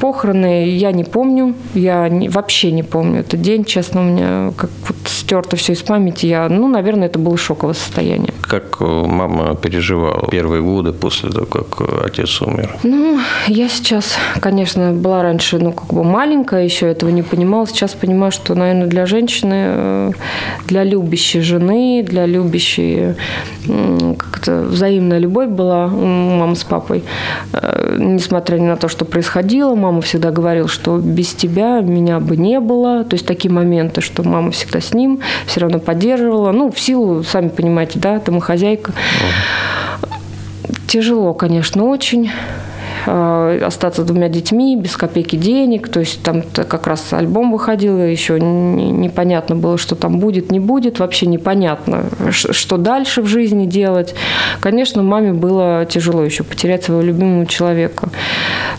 похороны 0.00 0.68
я 0.68 0.92
не 0.92 1.04
помню, 1.04 1.54
я 1.74 2.08
не, 2.08 2.28
вообще 2.28 2.70
не 2.70 2.82
помню 2.82 3.20
этот 3.20 3.40
день, 3.40 3.64
честно, 3.64 4.02
у 4.02 4.04
меня 4.04 4.52
как 4.56 4.70
вот 4.86 4.96
стерто 5.22 5.56
все 5.56 5.72
из 5.72 5.82
памяти. 5.82 6.26
Я, 6.26 6.48
ну, 6.48 6.68
наверное, 6.68 7.06
это 7.06 7.18
было 7.18 7.36
шоковое 7.36 7.74
состояние. 7.74 8.34
Как 8.42 8.76
э, 8.80 8.84
мама 8.84 9.54
переживала 9.54 10.28
первые 10.30 10.62
годы 10.62 10.92
после 10.92 11.30
того, 11.30 11.46
как 11.46 11.80
э, 11.80 12.06
отец 12.06 12.42
умер? 12.42 12.76
Ну, 12.82 13.20
я 13.46 13.68
сейчас, 13.68 14.16
конечно, 14.40 14.92
была 14.92 15.22
раньше, 15.22 15.58
ну, 15.58 15.72
как 15.72 15.86
бы 15.86 16.04
маленькая, 16.04 16.64
еще 16.64 16.86
этого 16.86 17.10
не 17.10 17.22
понимала. 17.22 17.66
Сейчас 17.66 17.92
понимаю, 17.92 18.32
что, 18.32 18.54
наверное, 18.54 18.88
для 18.88 19.06
женщины, 19.06 19.54
э, 19.54 20.10
для 20.66 20.84
любящей 20.84 21.40
жены, 21.40 22.04
для 22.06 22.26
любящей 22.26 23.14
как-то 24.18 24.62
взаимная 24.62 25.18
любовь 25.18 25.48
была 25.48 25.86
у 25.86 26.04
мамы 26.04 26.56
с 26.56 26.64
папой. 26.64 27.04
Несмотря 27.96 28.56
ни 28.56 28.66
на 28.66 28.76
то, 28.76 28.88
что 28.88 29.04
происходило, 29.04 29.76
мама 29.76 30.00
всегда 30.00 30.32
говорила, 30.32 30.66
что 30.66 30.98
без 30.98 31.32
тебя 31.34 31.80
меня 31.80 32.18
бы 32.18 32.36
не 32.36 32.58
было. 32.58 33.04
То 33.04 33.14
есть 33.14 33.26
такие 33.26 33.52
моменты, 33.52 34.00
что 34.00 34.24
мама 34.24 34.50
всегда 34.50 34.80
с 34.80 34.94
ним, 34.94 35.11
все 35.46 35.60
равно 35.60 35.78
поддерживала. 35.78 36.52
Ну, 36.52 36.70
в 36.70 36.78
силу, 36.78 37.22
сами 37.22 37.48
понимаете, 37.48 37.98
да, 37.98 38.18
домохозяйка. 38.18 38.92
Тяжело, 40.86 41.32
конечно, 41.32 41.84
очень 41.84 42.30
э, 43.06 43.60
остаться 43.64 44.04
двумя 44.04 44.28
детьми, 44.28 44.76
без 44.76 44.96
копейки 44.96 45.36
денег. 45.36 45.88
То 45.88 46.00
есть 46.00 46.22
там 46.22 46.42
как 46.42 46.86
раз 46.86 47.12
альбом 47.12 47.52
выходил, 47.52 47.98
еще 47.98 48.38
непонятно 48.38 49.56
было, 49.56 49.78
что 49.78 49.94
там 49.94 50.18
будет, 50.18 50.50
не 50.50 50.60
будет. 50.60 50.98
Вообще 50.98 51.26
непонятно, 51.26 52.04
что 52.30 52.76
дальше 52.76 53.22
в 53.22 53.26
жизни 53.26 53.66
делать. 53.66 54.14
Конечно, 54.60 55.02
маме 55.02 55.32
было 55.32 55.86
тяжело 55.86 56.22
еще 56.22 56.44
потерять 56.44 56.84
своего 56.84 57.02
любимого 57.02 57.46
человека. 57.46 58.08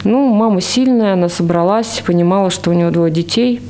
Ну, 0.04 0.28
мама 0.34 0.62
сильная, 0.62 1.14
она 1.14 1.30
собралась, 1.30 2.04
понимала, 2.06 2.50
что 2.50 2.70
у 2.70 2.74
нее 2.74 2.92
двое 2.92 3.12
детей. 3.12 3.62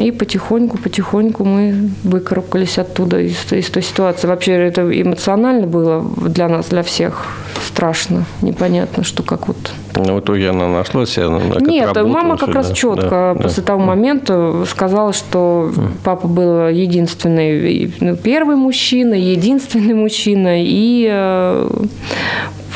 И 0.00 0.10
потихоньку, 0.12 0.78
потихоньку 0.78 1.44
мы 1.44 1.90
выкарабкались 2.04 2.78
оттуда, 2.78 3.20
из, 3.20 3.52
из 3.52 3.70
той 3.70 3.82
ситуации. 3.82 4.26
Вообще 4.26 4.52
это 4.52 4.82
эмоционально 4.82 5.66
было 5.66 6.04
для 6.28 6.48
нас, 6.48 6.66
для 6.66 6.82
всех 6.82 7.26
страшно, 7.66 8.24
непонятно, 8.42 9.04
что 9.04 9.22
как 9.22 9.48
вот. 9.48 9.56
Ну, 9.96 10.16
в 10.16 10.20
итоге 10.20 10.50
она 10.50 10.68
нашла 10.68 11.06
себя? 11.06 11.26
Она 11.26 11.40
Нет, 11.60 11.94
мама 12.04 12.36
как 12.36 12.54
раз 12.54 12.68
да? 12.68 12.74
четко 12.74 13.34
да, 13.36 13.42
после 13.42 13.62
да. 13.62 13.66
того 13.66 13.82
момента 13.82 14.64
сказала, 14.68 15.12
что 15.12 15.72
папа 16.04 16.26
был 16.28 16.68
единственный, 16.68 17.92
ну, 18.00 18.16
первый 18.16 18.56
мужчина, 18.56 19.14
единственный 19.14 19.94
мужчина 19.94 20.62
и 20.64 21.08
э, 21.10 21.70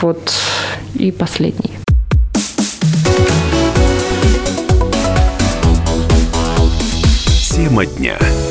вот 0.00 0.32
и 0.94 1.10
последний. 1.10 1.83
Тема 7.74 7.86
дня. 7.86 8.43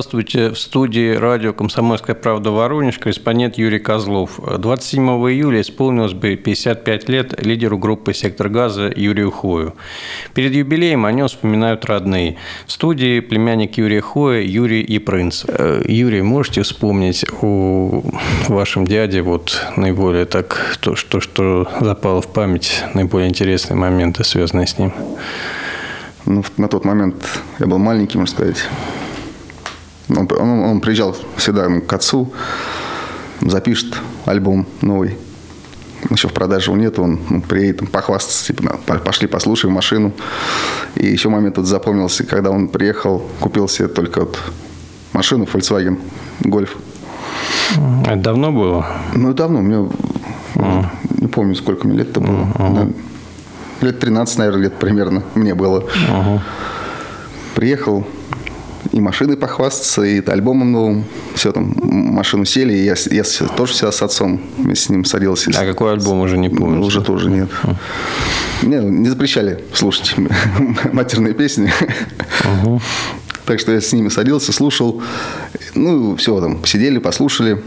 Здравствуйте. 0.00 0.48
В 0.48 0.58
студии 0.58 1.14
радио 1.14 1.52
«Комсомольская 1.52 2.16
правда» 2.16 2.50
Воронеж 2.50 2.98
корреспондент 2.98 3.58
Юрий 3.58 3.80
Козлов. 3.80 4.40
27 4.58 5.06
июля 5.30 5.60
исполнилось 5.60 6.14
бы 6.14 6.36
55 6.36 7.08
лет 7.10 7.44
лидеру 7.44 7.76
группы 7.76 8.14
«Сектор 8.14 8.48
газа» 8.48 8.90
Юрию 8.96 9.30
Хою. 9.30 9.74
Перед 10.32 10.54
юбилеем 10.54 11.04
о 11.04 11.12
нем 11.12 11.28
вспоминают 11.28 11.84
родные. 11.84 12.38
В 12.66 12.72
студии 12.72 13.20
племянник 13.20 13.76
Юрия 13.76 14.00
Хоя 14.00 14.40
Юрий 14.40 14.80
и 14.80 14.98
Принц. 14.98 15.44
Э, 15.46 15.82
Юрий, 15.86 16.22
можете 16.22 16.62
вспомнить 16.62 17.26
о 17.42 18.02
вашем 18.48 18.86
дяде 18.86 19.20
вот 19.20 19.66
наиболее 19.76 20.24
так, 20.24 20.78
то, 20.80 20.96
что, 20.96 21.20
что 21.20 21.68
запало 21.78 22.22
в 22.22 22.28
память, 22.28 22.84
наиболее 22.94 23.28
интересные 23.28 23.76
моменты, 23.76 24.24
связанные 24.24 24.66
с 24.66 24.78
ним? 24.78 24.94
Ну, 26.24 26.42
на 26.56 26.68
тот 26.68 26.86
момент 26.86 27.16
я 27.58 27.66
был 27.66 27.76
маленький, 27.76 28.16
можно 28.16 28.34
сказать. 28.34 28.66
Он, 30.16 30.28
он, 30.38 30.48
он 30.64 30.80
приезжал 30.80 31.16
всегда 31.36 31.68
к 31.80 31.92
отцу, 31.92 32.32
запишет 33.40 33.94
альбом 34.26 34.66
новый. 34.82 35.16
Еще 36.08 36.28
в 36.28 36.32
продаже 36.32 36.70
его 36.70 36.80
нет, 36.80 36.98
он 36.98 37.20
ну, 37.28 37.42
приедет 37.42 37.90
похвастаться, 37.90 38.46
типа, 38.46 38.78
пошли 39.04 39.28
послушаем 39.28 39.74
машину. 39.74 40.12
И 40.94 41.06
еще 41.06 41.28
момент 41.28 41.58
вот 41.58 41.66
запомнился, 41.66 42.24
когда 42.24 42.50
он 42.50 42.68
приехал, 42.68 43.22
купил 43.38 43.68
себе 43.68 43.88
только 43.88 44.20
вот 44.20 44.38
машину 45.12 45.44
Volkswagen 45.44 45.98
Golf. 46.40 46.70
Это 48.04 48.16
давно 48.16 48.50
было? 48.50 48.86
Ну, 49.14 49.32
давно. 49.34 49.60
Мне 49.60 49.90
uh-huh. 50.54 50.86
не 51.20 51.26
помню, 51.28 51.54
сколько 51.54 51.86
мне 51.86 51.98
лет-то 51.98 52.20
было. 52.20 52.48
Uh-huh. 52.54 52.96
Лет 53.82 54.00
13, 54.00 54.38
наверное, 54.38 54.62
лет 54.62 54.78
примерно 54.78 55.22
мне 55.34 55.54
было. 55.54 55.80
Uh-huh. 55.80 56.40
Приехал, 57.54 58.06
и 58.92 59.00
машиной 59.00 59.36
похвастаться, 59.36 60.02
и 60.02 60.24
альбомом 60.28 60.72
новым. 60.72 61.04
Все 61.34 61.52
там, 61.52 61.74
машину 61.76 62.44
сели, 62.44 62.72
и 62.72 62.84
я, 62.84 62.94
я 63.10 63.22
тоже 63.56 63.72
всегда 63.72 63.92
с 63.92 64.02
отцом 64.02 64.40
с 64.74 64.88
ним 64.88 65.04
садился. 65.04 65.50
А 65.56 65.64
какой 65.64 65.92
альбом 65.92 66.20
уже 66.20 66.38
не 66.38 66.48
помню? 66.48 66.78
Ну, 66.78 66.86
уже 66.86 67.02
тоже 67.02 67.30
нет. 67.30 67.48
Не, 68.62 68.76
не 68.78 69.08
запрещали 69.08 69.64
слушать 69.72 70.14
матерные 70.92 71.34
песни. 71.34 71.72
Так 73.46 73.58
что 73.58 73.72
я 73.72 73.80
с 73.80 73.92
ними 73.92 74.08
садился, 74.08 74.52
слушал. 74.52 75.02
Ну, 75.74 76.16
все, 76.16 76.40
там, 76.40 76.58
посидели, 76.58 76.98
послушали. 76.98 77.62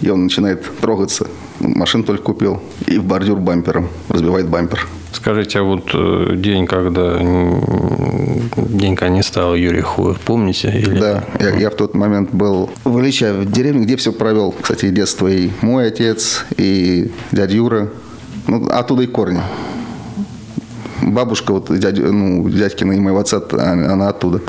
И 0.00 0.10
он 0.10 0.24
начинает 0.24 0.64
трогаться. 0.80 1.28
Машину 1.60 2.04
только 2.04 2.24
купил. 2.24 2.60
И 2.86 2.98
в 2.98 3.04
бордюр 3.04 3.38
бампером. 3.38 3.88
Разбивает 4.08 4.48
бампер. 4.48 4.86
Скажите, 5.12 5.60
а 5.60 5.62
вот 5.62 5.90
э, 5.94 6.34
день, 6.36 6.66
когда 6.66 7.18
день, 8.56 8.96
когда 8.96 9.14
не 9.14 9.22
стал 9.22 9.54
Юрий 9.54 9.80
Хуев, 9.80 10.20
помните? 10.20 10.68
Или... 10.68 10.98
Да, 10.98 11.24
я, 11.38 11.50
я 11.50 11.70
в 11.70 11.74
тот 11.74 11.94
момент 11.94 12.30
был 12.32 12.70
в 12.84 13.00
Ильича, 13.00 13.32
в 13.34 13.50
деревне, 13.50 13.84
где 13.84 13.96
все 13.96 14.12
провел, 14.12 14.52
кстати, 14.52 14.88
детство 14.90 15.28
и 15.28 15.50
мой 15.60 15.88
отец, 15.88 16.44
и 16.56 17.10
дядя 17.32 17.54
Юра. 17.54 17.88
Ну, 18.48 18.68
оттуда 18.68 19.02
и 19.02 19.06
корни 19.06 19.40
бабушка 21.02 21.52
вот 21.52 21.76
дядя, 21.78 22.02
ну, 22.02 22.48
дядькина 22.48 22.92
и 22.92 23.00
моего 23.00 23.18
отца, 23.18 23.42
она 23.52 24.08
оттуда. 24.08 24.40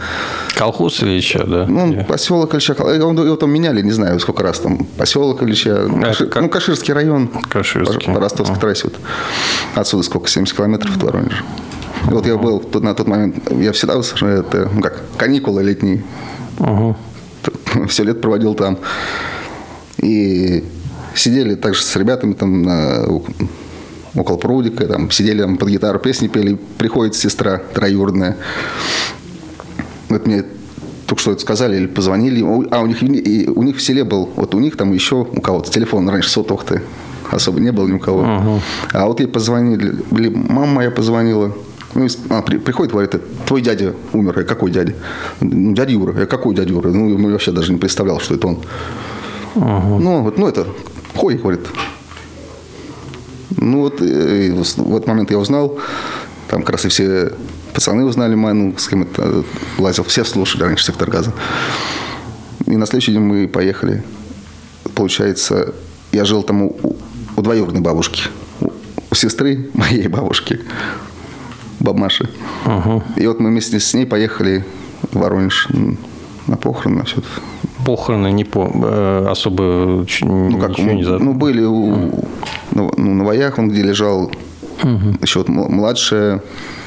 Колхоз 0.56 1.02
Ильича, 1.02 1.44
да? 1.46 1.66
Ну, 1.68 1.84
он 1.84 2.06
поселок 2.06 2.54
Ильича. 2.54 2.74
Его 2.74 3.36
там 3.36 3.52
меняли, 3.52 3.82
не 3.82 3.92
знаю, 3.92 4.20
сколько 4.20 4.44
раз 4.44 4.60
там. 4.60 4.86
Поселок 4.98 5.44
Ильича. 5.44 5.86
А, 5.86 6.02
Каши, 6.02 6.28
как... 6.28 6.44
Ну, 6.44 6.50
Каширский 6.50 6.94
район. 6.94 7.30
Каширский. 7.50 8.08
По, 8.08 8.14
по 8.14 8.20
Ростовской 8.20 8.58
а. 8.58 8.60
трассе. 8.60 8.84
Вот. 8.86 9.00
Отсюда 9.76 10.04
сколько? 10.04 10.30
70 10.30 10.56
километров 10.56 10.96
от 10.96 11.04
Воронежа. 11.04 11.44
Вот 12.06 12.26
я 12.26 12.38
был 12.38 12.60
тут, 12.60 12.84
на 12.84 12.94
тот 12.94 13.08
момент, 13.08 13.36
я 13.52 13.72
всегда, 13.72 13.96
это, 14.00 14.70
ну 14.74 14.82
как, 14.82 15.02
каникулы 15.18 15.64
летние. 15.64 16.04
Угу. 16.60 16.96
Все 17.88 18.04
лет 18.04 18.22
проводил 18.22 18.54
там. 18.56 18.78
И 19.98 20.64
сидели 21.16 21.56
также 21.56 21.82
с 21.82 21.96
ребятами 21.96 22.34
там 22.34 22.62
на 22.64 23.06
около 24.16 24.38
прудика, 24.38 24.86
там 24.86 25.10
сидели 25.12 25.42
там 25.42 25.58
под 25.58 25.70
гитару, 25.70 26.00
песни 26.00 26.28
пели, 26.28 26.58
приходит 26.78 27.16
сестра 27.16 27.62
троюродная. 27.74 28.38
Вот 30.10 30.28
мне 30.28 30.44
только 31.08 31.22
что 31.22 31.32
это 31.32 31.42
сказали 31.42 31.78
или 31.78 31.88
позвонили, 31.88 32.42
а 32.72 32.82
у 32.82 32.86
них, 32.86 33.02
и 33.02 33.50
у 33.50 33.64
них 33.64 33.78
в 33.78 33.82
селе 33.82 34.04
был, 34.04 34.30
вот 34.36 34.54
у 34.56 34.60
них 34.60 34.78
там 34.78 34.94
еще 34.94 35.16
у 35.16 35.42
кого-то 35.42 35.72
телефон 35.72 36.08
раньше 36.10 36.30
сотовых-то 36.30 36.82
особо 37.32 37.60
не 37.60 37.72
было 37.72 37.88
ни 37.88 37.94
у 37.94 38.00
кого. 38.00 38.22
Uh-huh. 38.22 38.60
А 38.94 39.08
вот 39.08 39.20
ей 39.20 39.28
позвонили, 39.28 39.96
или 40.12 40.30
мама 40.30 40.68
моя 40.68 40.92
позвонила, 40.92 41.54
ну, 41.96 42.08
а, 42.30 42.42
при, 42.42 42.58
приходит, 42.58 42.92
говорит, 42.92 43.16
твой 43.46 43.62
дядя 43.62 43.94
умер. 44.14 44.40
Я 44.40 44.46
какой 44.46 44.72
дядя? 44.72 44.96
Ну, 45.42 45.74
дядя 45.74 45.92
Юра. 45.92 46.20
Я 46.20 46.26
какой 46.26 46.56
дядя 46.56 46.70
Юра? 46.70 46.90
Ну, 46.90 47.10
я 47.10 47.32
вообще 47.32 47.52
даже 47.52 47.72
не 47.72 47.78
представлял, 47.78 48.20
что 48.20 48.36
это 48.36 48.48
он. 48.48 48.60
Uh-huh. 49.56 50.00
Ну, 50.00 50.22
вот, 50.24 50.38
ну, 50.38 50.48
это 50.48 50.66
Хой, 51.16 51.36
говорит. 51.36 51.62
Ну 53.58 53.82
вот 53.82 54.00
в 54.02 54.96
этот 54.96 55.08
момент 55.08 55.32
я 55.32 55.38
узнал, 55.38 55.80
там 56.50 56.62
как 56.62 56.72
раз 56.72 56.86
и 56.86 56.90
все 56.90 57.32
пацаны 57.74 58.04
узнали, 58.04 58.36
ну, 58.36 58.74
с 58.78 58.88
кем 58.88 59.04
это 59.04 59.44
лазил, 59.78 60.04
все 60.04 60.26
слушали 60.26 60.64
раньше 60.64 60.86
«Сектор 60.86 61.10
газа». 61.10 61.32
И 62.66 62.76
на 62.76 62.86
следующий 62.86 63.12
день 63.12 63.22
мы 63.22 63.48
поехали. 63.48 64.04
Получается, 64.96 65.74
я 66.12 66.26
жил 66.26 66.44
там 66.44 66.64
у, 66.64 66.98
у 67.36 67.42
двоюродной 67.42 67.82
бабушки, 67.82 68.24
у, 68.60 68.72
у 69.12 69.16
сестры 69.16 69.70
моей 69.74 70.08
бабушки, 70.08 70.60
бабмаши. 71.84 72.30
Угу. 72.66 73.04
И 73.18 73.28
вот 73.28 73.40
мы 73.40 73.50
вместе 73.50 73.80
с 73.80 73.94
ней 73.94 74.06
поехали 74.06 74.66
в 75.12 75.20
Воронеж 75.20 75.70
на 76.48 76.58
похороны, 76.58 76.98
на 76.98 77.04
все 77.04 77.18
это. 77.18 77.28
Похороны 77.86 78.32
не 78.32 78.46
по, 78.46 78.72
э, 78.74 79.28
особо 79.30 80.06
ну, 80.22 80.60
как, 80.60 80.72
ничего 80.72 80.92
не 80.92 81.04
за... 81.04 81.20
Ну, 81.20 81.34
были 81.34 81.64
у, 81.64 82.12
ну, 82.72 82.92
ну, 82.98 83.14
на 83.14 83.24
воях, 83.24 83.60
он 83.60 83.70
где 83.70 83.84
лежал, 83.84 84.32
угу. 84.84 85.18
еще 85.22 85.40
вот 85.40 85.50
младшая 85.50 86.42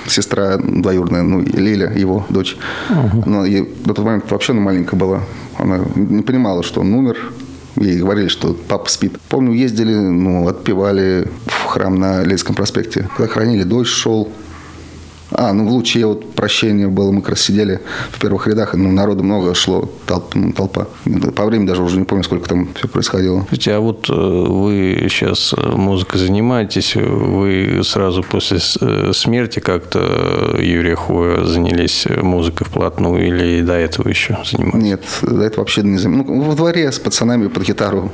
сестра 0.06 0.56
двоюродная, 0.58 1.22
ну, 1.22 1.40
Лиля, 1.40 1.92
его 1.92 2.24
дочь. 2.28 2.56
Угу. 2.90 3.28
Но 3.28 3.44
ей, 3.44 3.68
до 3.84 3.94
того 3.94 4.08
момента 4.08 4.28
вообще 4.30 4.52
она 4.52 4.62
маленькая 4.62 4.96
была. 4.96 5.20
Она 5.58 5.80
не 5.94 6.22
понимала, 6.22 6.62
что 6.62 6.80
он 6.80 6.92
умер. 6.92 7.16
Ей 7.76 7.98
говорили, 7.98 8.28
что 8.28 8.56
папа 8.68 8.88
спит. 8.88 9.18
Помню, 9.28 9.52
ездили, 9.52 9.94
ну, 9.94 10.48
отпевали 10.48 11.28
в 11.46 11.64
храм 11.64 11.94
на 11.94 12.22
Лейском 12.22 12.54
проспекте. 12.54 13.08
Когда 13.16 13.30
хранили, 13.30 13.64
дождь 13.64 13.90
шел. 13.90 14.32
А, 15.32 15.52
ну 15.52 15.66
в 15.66 15.70
луче 15.70 16.06
вот 16.06 16.34
прощения 16.34 16.86
было, 16.86 17.10
мы 17.10 17.20
как 17.20 17.30
раз 17.30 17.40
сидели 17.40 17.80
в 18.10 18.20
первых 18.20 18.46
рядах, 18.46 18.74
ну, 18.74 18.92
народу 18.92 19.24
много 19.24 19.54
шло, 19.54 19.90
толп, 20.06 20.34
ну, 20.34 20.52
толпа. 20.52 20.86
По 21.34 21.44
времени 21.46 21.66
даже 21.66 21.82
уже 21.82 21.98
не 21.98 22.04
помню, 22.04 22.22
сколько 22.22 22.48
там 22.48 22.68
все 22.74 22.86
происходило. 22.86 23.40
Слушайте, 23.48 23.72
а 23.72 23.80
вот 23.80 24.08
э, 24.08 24.12
вы 24.12 25.08
сейчас 25.10 25.52
э, 25.56 25.70
музыкой 25.72 26.20
занимаетесь, 26.20 26.94
вы 26.94 27.80
сразу 27.82 28.22
после 28.22 28.58
э, 28.80 29.12
смерти 29.12 29.58
как-то 29.58 30.56
Юрия 30.60 30.94
Хоя 30.94 31.44
занялись 31.44 32.06
музыкой 32.22 32.66
вплотную 32.66 33.26
или 33.26 33.62
до 33.62 33.74
этого 33.74 34.08
еще 34.08 34.38
занимались? 34.44 34.84
Нет, 34.84 35.02
до 35.22 35.42
этого 35.42 35.62
вообще 35.62 35.82
не 35.82 35.98
занимались. 35.98 36.28
Ну, 36.28 36.42
во 36.42 36.54
дворе 36.54 36.90
с 36.92 37.00
пацанами 37.00 37.48
под 37.48 37.64
гитару 37.64 38.12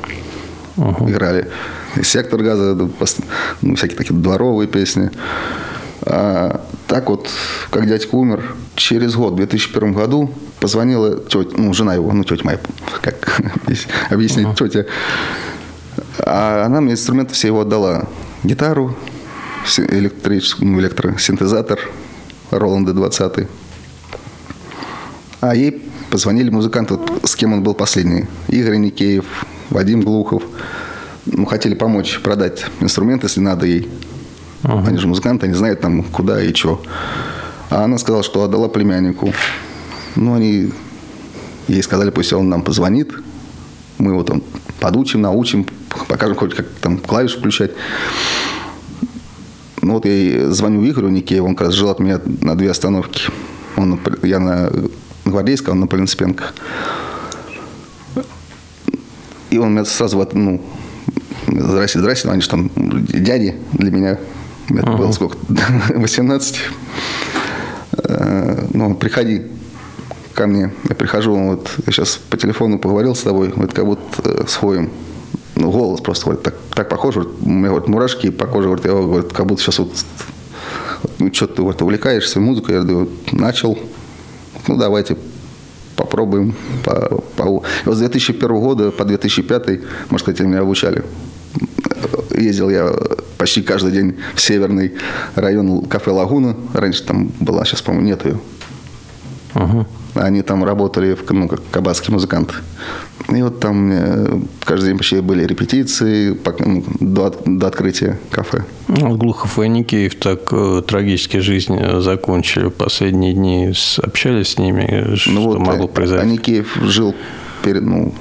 uh-huh. 0.77 1.11
играли. 1.11 1.49
Сектор 2.03 2.43
газа, 2.43 2.75
ну, 3.61 3.77
всякие 3.77 3.99
такие 3.99 4.19
дворовые 4.19 4.67
песни. 4.67 5.11
А, 6.05 6.61
так 6.87 7.09
вот, 7.09 7.29
как 7.71 7.87
дядька 7.87 8.15
умер, 8.15 8.55
через 8.75 9.15
год, 9.15 9.35
в 9.35 9.37
2001 9.37 9.93
году, 9.93 10.33
позвонила 10.61 11.17
тетя, 11.17 11.51
ну, 11.57 11.73
жена 11.73 11.95
его, 11.95 12.13
ну, 12.13 12.25
тетя 12.25 12.43
моя, 12.45 12.59
как 13.01 13.41
объяснить, 14.11 14.47
uh-huh. 14.47 14.69
тетя. 14.69 14.87
А 16.19 16.65
она 16.67 16.81
мне 16.81 16.93
инструменты 16.93 17.35
все 17.35 17.49
его 17.49 17.61
отдала. 17.61 18.09
Гитару, 18.43 18.97
электрический, 19.77 20.65
ну, 20.65 20.81
электросинтезатор 20.81 21.79
Roland 22.51 22.87
D20. 22.87 23.49
А 25.41 25.55
ей 25.55 25.83
позвонили 26.11 26.51
музыканты, 26.51 26.95
вот, 26.95 27.29
с 27.29 27.37
кем 27.37 27.53
он 27.53 27.63
был 27.63 27.75
последний. 27.75 28.27
Игорь 28.49 28.77
Никеев, 28.77 29.25
Вадим 29.71 30.03
Глухов. 30.03 30.43
Ну, 31.27 31.47
хотели 31.47 31.75
помочь 31.75 32.21
продать 32.21 32.67
инструмент, 32.81 33.23
если 33.23 33.41
надо 33.41 33.67
ей. 33.67 33.89
Ага. 34.63 34.89
Они 34.89 34.99
же 34.99 35.09
музыканты, 35.09 35.47
они 35.47 35.55
знают 35.55 35.81
там 35.81 36.03
куда 36.05 36.43
и 36.43 36.55
что. 36.55 36.83
А 37.71 37.85
она 37.85 37.99
сказала, 37.99 38.23
что 38.23 38.45
отдала 38.45 38.69
племяннику. 38.69 39.33
Ну, 40.15 40.35
они 40.35 40.73
ей 41.69 41.83
сказали, 41.83 42.11
пусть 42.11 42.33
он 42.33 42.49
нам 42.49 42.63
позвонит. 42.63 43.13
Мы 43.99 44.13
его 44.13 44.23
там 44.23 44.43
подучим, 44.81 45.23
научим, 45.23 45.67
покажем 46.09 46.37
хоть 46.37 46.55
как 46.55 46.67
там 46.81 46.99
клавиш 46.99 47.37
включать. 47.37 47.73
Ну 49.81 49.95
вот 49.95 50.05
я 50.05 50.51
звоню 50.51 50.85
Игорю 50.89 51.09
Никееву, 51.09 51.49
он 51.49 51.57
как 51.57 51.69
раз 51.69 51.75
жил 51.75 51.89
от 51.89 51.99
меня 51.99 52.21
на 52.41 52.57
две 52.57 52.71
остановки. 52.71 53.25
Он, 53.77 53.99
я 54.23 54.39
на 54.39 54.71
Гвардейском, 55.25 55.75
он 55.75 55.81
на 55.81 55.87
Полинцепенко. 55.87 56.45
И 59.51 59.59
он 59.59 59.73
меня 59.73 59.85
сразу, 59.85 60.27
ну, 60.33 60.63
здрасте, 61.47 61.99
здрасте, 61.99 62.29
ну, 62.29 62.35
они 62.35 62.43
же 62.43 62.49
там 62.49 62.71
дяди 62.77 63.57
для 63.73 63.91
меня. 63.91 64.19
Это 64.69 64.89
ага. 64.89 64.97
было 64.97 65.13
сколько? 65.13 65.37
18. 65.95 66.61
Э, 68.05 68.67
ну, 68.73 68.95
приходи 68.95 69.43
ко 70.35 70.47
мне. 70.47 70.73
Я 70.89 70.95
прихожу, 70.95 71.37
вот 71.37 71.71
я 71.87 71.93
сейчас 71.93 72.19
по 72.31 72.37
телефону 72.37 72.79
поговорил 72.79 73.15
с 73.15 73.21
тобой, 73.21 73.53
вот 73.55 73.73
как 73.73 73.85
будто 73.85 74.03
э, 74.25 74.45
сходим. 74.49 74.91
Ну, 75.55 75.71
голос 75.71 76.01
просто 76.01 76.25
говорит, 76.27 76.43
так, 76.43 76.55
так 76.75 76.89
похож, 76.89 77.15
говорит, 77.15 77.35
у 77.43 77.49
меня 77.49 77.69
говорит, 77.69 77.89
мурашки 77.89 78.31
по 78.31 78.47
коже, 78.47 78.69
говорит, 78.69 78.87
я 78.87 78.93
говорит, 78.93 79.33
как 79.33 79.47
будто 79.47 79.63
сейчас 79.63 79.79
вот, 79.79 79.93
ну, 81.19 81.33
что 81.33 81.47
ты 81.47 81.61
говорит, 81.61 81.83
увлекаешься 81.83 82.41
музыкой, 82.41 82.77
я 82.77 82.83
говорю, 82.83 83.11
начал, 83.33 83.79
ну, 84.67 84.79
давайте 84.79 85.17
попробуем. 85.97 86.55
По, 86.85 87.23
по... 87.37 87.45
Вот 87.85 87.95
с 87.95 87.99
2001 87.99 88.49
года 88.49 88.91
по 88.91 89.05
2005, 89.05 89.81
можно 90.09 90.19
сказать, 90.19 90.41
меня 90.41 90.61
обучали. 90.61 91.05
Ездил 92.35 92.71
я 92.71 92.93
почти 93.39 93.63
каждый 93.63 93.93
день 93.93 94.17
в 94.35 94.41
северный 94.41 94.93
район 95.35 95.83
кафе 95.87 96.11
«Лагуна». 96.11 96.57
Раньше 96.75 97.05
там 97.05 97.31
была, 97.41 97.65
сейчас, 97.65 97.83
по-моему, 97.83 98.07
нет 98.07 98.25
ее. 98.25 98.39
Угу. 99.55 99.87
Они 100.15 100.43
там 100.43 100.65
работали, 100.65 101.17
ну, 101.31 101.49
как 101.49 101.61
кабацкие 101.71 102.13
музыканты. 102.13 102.55
И 103.29 103.43
вот 103.43 103.61
там 103.61 104.47
каждый 104.65 104.89
день 104.89 104.99
почти 104.99 105.21
были 105.21 105.45
репетиции 105.45 106.39
ну, 106.59 106.85
до, 107.01 107.35
до 107.47 107.67
открытия 107.67 108.19
кафе. 108.31 108.65
Ну, 108.89 109.17
Глухов 109.17 109.59
и 109.59 109.69
Никеев 109.69 110.17
так 110.17 110.53
э, 110.53 110.83
трагически 110.87 111.39
жизнь 111.39 111.79
закончили. 112.01 112.69
Последние 112.69 113.33
дни 113.33 113.73
общались 114.03 114.49
с 114.49 114.59
ними, 114.59 115.15
что 115.17 115.31
ну, 115.31 115.43
вот, 115.45 115.59
могло 115.59 115.89
произойти? 115.89 116.25
А 116.25 116.29
Никеев 116.29 116.77
жил 116.83 117.15
перед, 117.63 117.83
ну, 117.83 118.15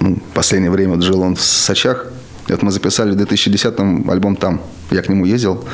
ну, 0.00 0.18
последнее 0.34 0.70
время 0.70 0.94
вот 0.94 1.02
жил 1.02 1.22
он 1.22 1.34
в 1.36 1.42
Сочах. 1.42 2.06
Вот 2.50 2.62
мы 2.62 2.70
записали 2.72 3.12
в 3.12 3.16
2010-м 3.16 4.10
альбом 4.10 4.36
там. 4.36 4.60
Я 4.90 5.02
к 5.02 5.08
нему 5.08 5.24
ездил, 5.24 5.64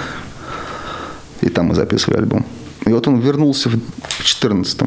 и 1.41 1.49
там 1.49 1.67
мы 1.67 1.75
записывали 1.75 2.19
альбом. 2.19 2.45
И 2.85 2.91
вот 2.91 3.09
он 3.09 3.19
вернулся 3.19 3.69
в 3.69 3.73
2014 3.73 4.83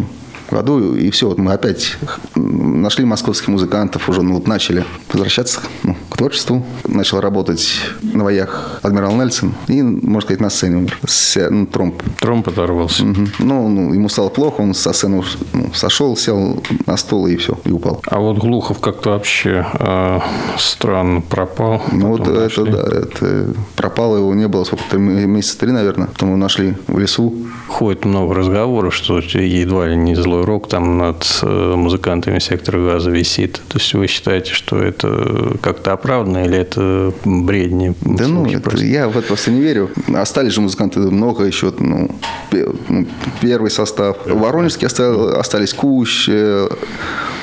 году, 0.52 0.96
и 0.96 1.10
все, 1.10 1.28
вот 1.28 1.38
мы 1.38 1.54
опять 1.54 1.98
нашли 2.36 3.06
московских 3.06 3.48
музыкантов, 3.48 4.10
уже 4.10 4.22
ну, 4.22 4.36
вот 4.36 4.48
начали 4.48 4.86
возвращаться 5.12 5.62
ну, 5.84 5.96
к 6.10 6.18
творчеству. 6.18 6.66
Начал 6.86 7.20
работать 7.22 7.68
на 8.02 8.24
воях 8.24 8.80
адмирал 8.82 9.16
Нельсон, 9.16 9.54
и, 9.68 9.82
можно 9.82 10.22
сказать, 10.22 10.42
на 10.42 10.50
сцене 10.50 10.78
умер. 10.78 10.98
С, 11.06 11.50
ну, 11.50 11.66
тромб. 11.66 12.02
Тромб 12.20 12.48
оторвался. 12.48 13.04
Угу. 13.04 13.28
Ну, 13.40 13.70
ну, 13.70 13.94
ему 13.94 14.10
стало 14.10 14.30
плохо, 14.30 14.62
он 14.62 14.74
со 14.74 14.94
сцены 14.94 15.24
ну, 15.54 15.72
сошел, 15.74 16.16
сел 16.18 16.62
на 16.86 16.98
стол 16.98 17.28
и 17.28 17.36
все, 17.36 17.58
и 17.66 17.72
упал. 17.72 18.02
А 18.08 18.20
вот 18.20 18.38
Глухов 18.38 18.80
как-то 18.80 19.12
вообще 19.12 19.66
э, 19.74 20.20
странно 20.58 21.22
пропал. 21.22 21.82
Ну, 21.92 22.10
вот 22.10 22.28
нашли. 22.28 22.64
это, 22.64 22.72
да, 22.72 22.98
это 22.98 23.54
пропало 23.76 24.18
его 24.18 24.34
не 24.34 24.48
было 24.48 24.64
сколько-то 24.64 24.98
месяца 24.98 25.60
три, 25.60 25.72
наверное. 25.72 26.08
Потом 26.08 26.30
его 26.30 26.38
нашли 26.38 26.76
в 26.88 26.98
лесу. 26.98 27.34
Ходит 27.68 28.06
много 28.06 28.34
разговоров, 28.34 28.94
что 28.94 29.20
едва 29.20 29.88
ли 29.88 29.96
не 29.96 30.16
злой 30.16 30.39
рок 30.46 30.68
там 30.68 30.98
над 30.98 31.26
э, 31.42 31.74
музыкантами 31.76 32.40
сектора 32.40 32.80
газа 32.80 33.10
висит. 33.12 33.62
То 33.68 33.78
есть 33.78 33.94
вы 33.94 34.08
считаете, 34.08 34.54
что 34.54 34.82
это 34.82 35.58
как-то 35.62 35.94
оправданно 35.94 36.46
или 36.46 36.58
это 36.58 37.14
бредни? 37.26 37.94
Да 38.02 38.28
ну, 38.28 38.46
это, 38.46 38.78
я 38.78 39.08
в 39.08 39.18
это 39.18 39.28
просто 39.28 39.52
не 39.52 39.62
верю. 39.62 39.90
Остались 40.14 40.54
же 40.54 40.62
музыканты 40.62 41.00
много 41.00 41.44
еще. 41.44 41.74
Ну, 41.78 42.10
ну 42.52 43.08
первый 43.42 43.72
состав. 43.72 44.18
В 44.26 44.40
Воронежске 44.40 44.88
остались 44.88 45.74
Кущ, 45.74 46.28
э, 46.30 46.68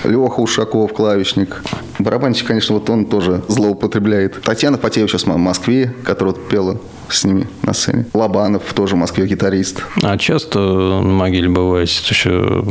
Леха 0.07 0.41
Ушаков, 0.41 0.93
клавишник. 0.93 1.63
Барабанщик, 1.99 2.47
конечно, 2.47 2.75
вот 2.75 2.89
он 2.91 3.07
тоже 3.07 3.43
злоупотребляет. 3.49 4.43
Татьяна 4.43 4.79
Потеева 4.79 5.09
сейчас 5.09 5.25
в 5.25 5.37
Москве, 5.37 5.95
которая 6.05 6.35
вот 6.35 6.49
пела 6.49 6.79
с 7.09 7.25
ними 7.25 7.47
на 7.63 7.73
сцене. 7.73 8.07
Лобанов 8.13 8.63
тоже 8.75 8.97
в 8.97 8.99
Москве 8.99 9.27
гитарист. 9.27 9.83
А 10.03 10.19
часто 10.19 10.59
на 10.59 11.03
могиле 11.03 11.49
бывает? 11.49 11.89
Еще 11.89 12.65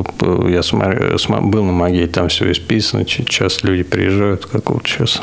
я 0.50 0.62
смотрю, 0.62 1.18
был 1.50 1.64
на 1.64 1.72
могиле, 1.72 2.08
там 2.08 2.28
все 2.28 2.52
исписано. 2.52 3.06
Часто 3.06 3.68
люди 3.68 3.84
приезжают, 3.84 4.46
как 4.46 4.70
вот 4.70 4.86
сейчас. 4.86 5.22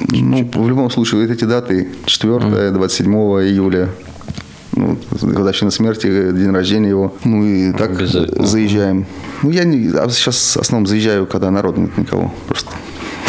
Ну, 0.00 0.50
в 0.54 0.68
любом 0.68 0.90
случае, 0.90 1.22
вот 1.22 1.30
эти 1.30 1.44
даты 1.44 1.88
4 2.06 2.70
27 2.70 3.12
июля 3.12 3.88
ну, 4.78 4.98
годовщина 5.22 5.70
смерти, 5.70 6.06
день 6.06 6.50
рождения 6.50 6.88
его. 6.88 7.14
Ну 7.24 7.44
и 7.44 7.72
так 7.72 8.00
заезжаем. 8.00 9.06
Ну, 9.42 9.50
я 9.50 9.64
не, 9.64 9.88
а 9.96 10.08
сейчас 10.08 10.56
в 10.56 10.60
основном 10.60 10.86
заезжаю, 10.86 11.26
когда 11.26 11.50
народ 11.50 11.76
нет 11.76 11.96
никого. 11.98 12.32
Просто 12.46 12.70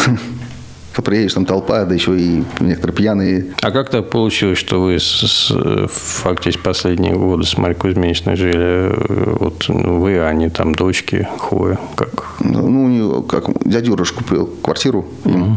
приедешь, 1.02 1.34
там 1.34 1.46
толпа, 1.46 1.84
да 1.84 1.94
еще 1.94 2.18
и 2.18 2.44
некоторые 2.60 2.96
пьяные. 2.96 3.46
А 3.62 3.70
как 3.70 3.90
так 3.90 4.10
получилось, 4.10 4.58
что 4.58 4.82
вы 4.82 4.98
с, 4.98 5.06
с, 5.06 5.88
фактически 5.88 6.62
последние 6.62 7.14
годы 7.14 7.44
с 7.44 7.56
Марьей 7.56 7.78
Кузьминичной 7.78 8.36
жили? 8.36 8.94
Вот 9.38 9.66
вы, 9.68 10.20
а 10.20 10.32
не 10.32 10.50
там 10.50 10.74
дочки 10.74 11.26
Хоя? 11.38 11.78
Как? 11.96 12.34
Ну, 12.40 12.84
у 12.84 12.88
нее, 12.88 13.24
как 13.28 13.46
дядя 13.64 13.86
Юра 13.86 14.04
купил 14.04 14.46
квартиру 14.62 15.06
им. 15.24 15.42
Угу. 15.42 15.56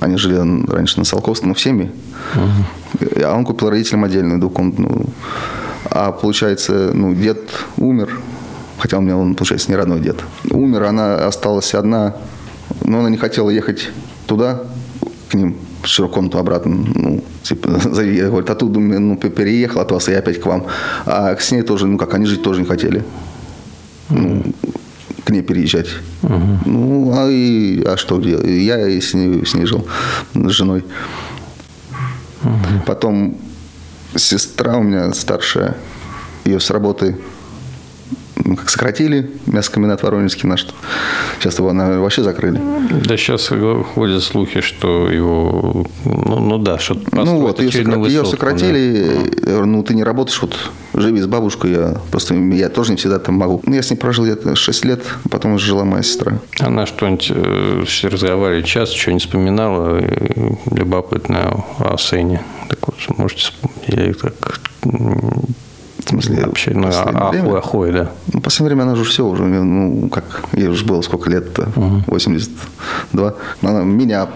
Они 0.00 0.16
жили 0.16 0.36
раньше 0.70 0.98
на 0.98 1.04
Солковском, 1.04 1.48
ну, 1.48 1.54
в 1.54 1.60
семье. 1.60 1.92
Угу. 2.34 2.83
А 3.22 3.34
он 3.36 3.44
купил 3.44 3.70
родителям 3.70 4.04
отдельную 4.04 4.40
двухкомнатную. 4.40 5.06
А 5.90 6.12
получается, 6.12 6.90
ну, 6.94 7.14
дед 7.14 7.38
умер, 7.76 8.20
хотя 8.78 8.98
у 8.98 9.00
меня 9.00 9.16
он, 9.16 9.34
получается, 9.34 9.70
не 9.70 9.76
родной 9.76 10.00
дед. 10.00 10.16
Умер, 10.50 10.84
она 10.84 11.26
осталась 11.26 11.74
одна, 11.74 12.16
но 12.82 13.00
она 13.00 13.10
не 13.10 13.16
хотела 13.16 13.50
ехать 13.50 13.90
туда, 14.26 14.62
к 15.28 15.34
ним, 15.34 15.56
в 15.82 15.86
широком-то 15.86 16.38
обратно, 16.38 16.74
ну, 16.94 17.24
типа, 17.42 17.68
говорит, 17.84 18.50
оттуда 18.50 18.80
ну, 18.80 19.16
переехал 19.16 19.80
от 19.80 19.92
вас, 19.92 20.08
и 20.08 20.14
опять 20.14 20.40
к 20.40 20.46
вам. 20.46 20.66
А 21.06 21.36
с 21.36 21.52
ней 21.52 21.62
тоже, 21.62 21.86
ну, 21.86 21.98
как, 21.98 22.14
они 22.14 22.26
жить 22.26 22.42
тоже 22.42 22.60
не 22.60 22.66
хотели. 22.66 23.04
Ну, 24.08 24.42
к 25.24 25.30
ней 25.30 25.42
переезжать. 25.42 25.88
uh 26.22 26.58
Ну, 26.66 27.12
а, 27.16 27.30
и, 27.30 27.82
а 27.84 27.96
что 27.96 28.20
делать? 28.20 28.46
Я 28.46 28.86
и 28.86 29.00
с 29.00 29.14
ней, 29.14 29.44
с 29.44 29.54
ней 29.54 29.66
жил, 29.66 29.86
с 30.34 30.50
женой. 30.50 30.84
Uh 32.44 32.84
Потом 32.86 33.36
сестра 34.14 34.76
у 34.76 34.82
меня 34.82 35.12
старшая, 35.12 35.76
ее 36.44 36.60
с 36.60 36.70
работы 36.70 37.16
ну, 38.44 38.56
как 38.56 38.68
сократили 38.68 39.30
мясокомбинат 39.46 40.02
Воронежский 40.02 40.48
наш. 40.48 40.66
Сейчас 41.38 41.58
его 41.58 41.72
наверное, 41.72 42.00
вообще 42.00 42.22
закрыли. 42.22 42.60
Да 43.04 43.16
сейчас 43.16 43.50
ходят 43.94 44.22
слухи, 44.22 44.60
что 44.60 45.10
его, 45.10 45.86
ну, 46.04 46.40
ну 46.40 46.58
да, 46.58 46.78
что 46.78 47.00
Ну 47.12 47.40
вот, 47.40 47.60
ее, 47.60 47.70
сокра... 47.70 48.04
ее 48.04 48.24
сократили, 48.26 49.16
да. 49.42 49.64
ну 49.64 49.82
ты 49.82 49.94
не 49.94 50.04
работаешь, 50.04 50.40
вот 50.42 50.56
живи 50.94 51.20
с 51.20 51.26
бабушкой, 51.26 51.72
я 51.72 51.94
просто, 52.10 52.34
я 52.34 52.68
тоже 52.68 52.92
не 52.92 52.96
всегда 52.96 53.18
там 53.18 53.36
могу. 53.36 53.60
Ну, 53.64 53.74
я 53.74 53.82
с 53.82 53.90
ней 53.90 53.96
прожил 53.96 54.24
где-то 54.24 54.54
6 54.54 54.84
лет, 54.84 55.02
потом 55.30 55.54
уже 55.54 55.66
жила 55.66 55.84
моя 55.84 56.02
сестра. 56.02 56.38
Она 56.60 56.86
что-нибудь 56.86 57.32
э, 57.34 57.84
разговаривали 58.04 58.62
час, 58.62 58.90
что-нибудь 58.90 59.22
вспоминала, 59.22 60.00
любопытно 60.70 61.64
о 61.78 61.96
сцене. 61.98 62.42
Так 62.68 62.78
вот, 62.86 63.18
можете, 63.18 63.52
или 63.88 64.12
так 64.12 64.60
в 64.84 66.08
смысле, 66.08 66.46
вообще, 66.46 66.72
ну, 66.74 66.88
ахуй, 66.88 67.58
ахуй, 67.58 67.92
да. 67.92 68.10
Ну, 68.32 68.40
в 68.40 68.42
последнее 68.42 68.74
время 68.74 68.82
она 68.82 68.92
уже 68.92 69.04
все 69.04 69.24
уже, 69.24 69.42
ну, 69.44 70.08
как, 70.10 70.44
ей 70.52 70.68
уже 70.68 70.84
было 70.84 71.00
сколько 71.00 71.30
лет-то, 71.30 71.70
угу. 71.74 72.02
82. 72.08 73.34
Она 73.62 73.82
меня 73.82 74.28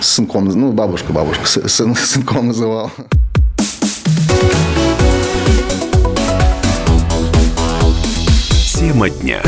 сынком, 0.00 0.46
ну, 0.46 0.72
бабушка, 0.72 1.12
бабушка, 1.12 1.46
сын, 1.46 1.94
сынком 1.96 2.48
называла. 2.48 2.90
Тема 8.84 9.08
дня. 9.08 9.40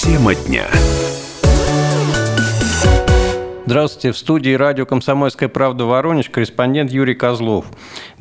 Тема 0.00 0.34
дня. 0.36 0.66
Здравствуйте. 3.66 4.12
В 4.12 4.18
студии 4.18 4.54
радио 4.54 4.86
«Комсомольская 4.86 5.48
правда» 5.48 5.84
Воронеж 5.84 6.30
корреспондент 6.30 6.92
Юрий 6.92 7.14
Козлов. 7.14 7.64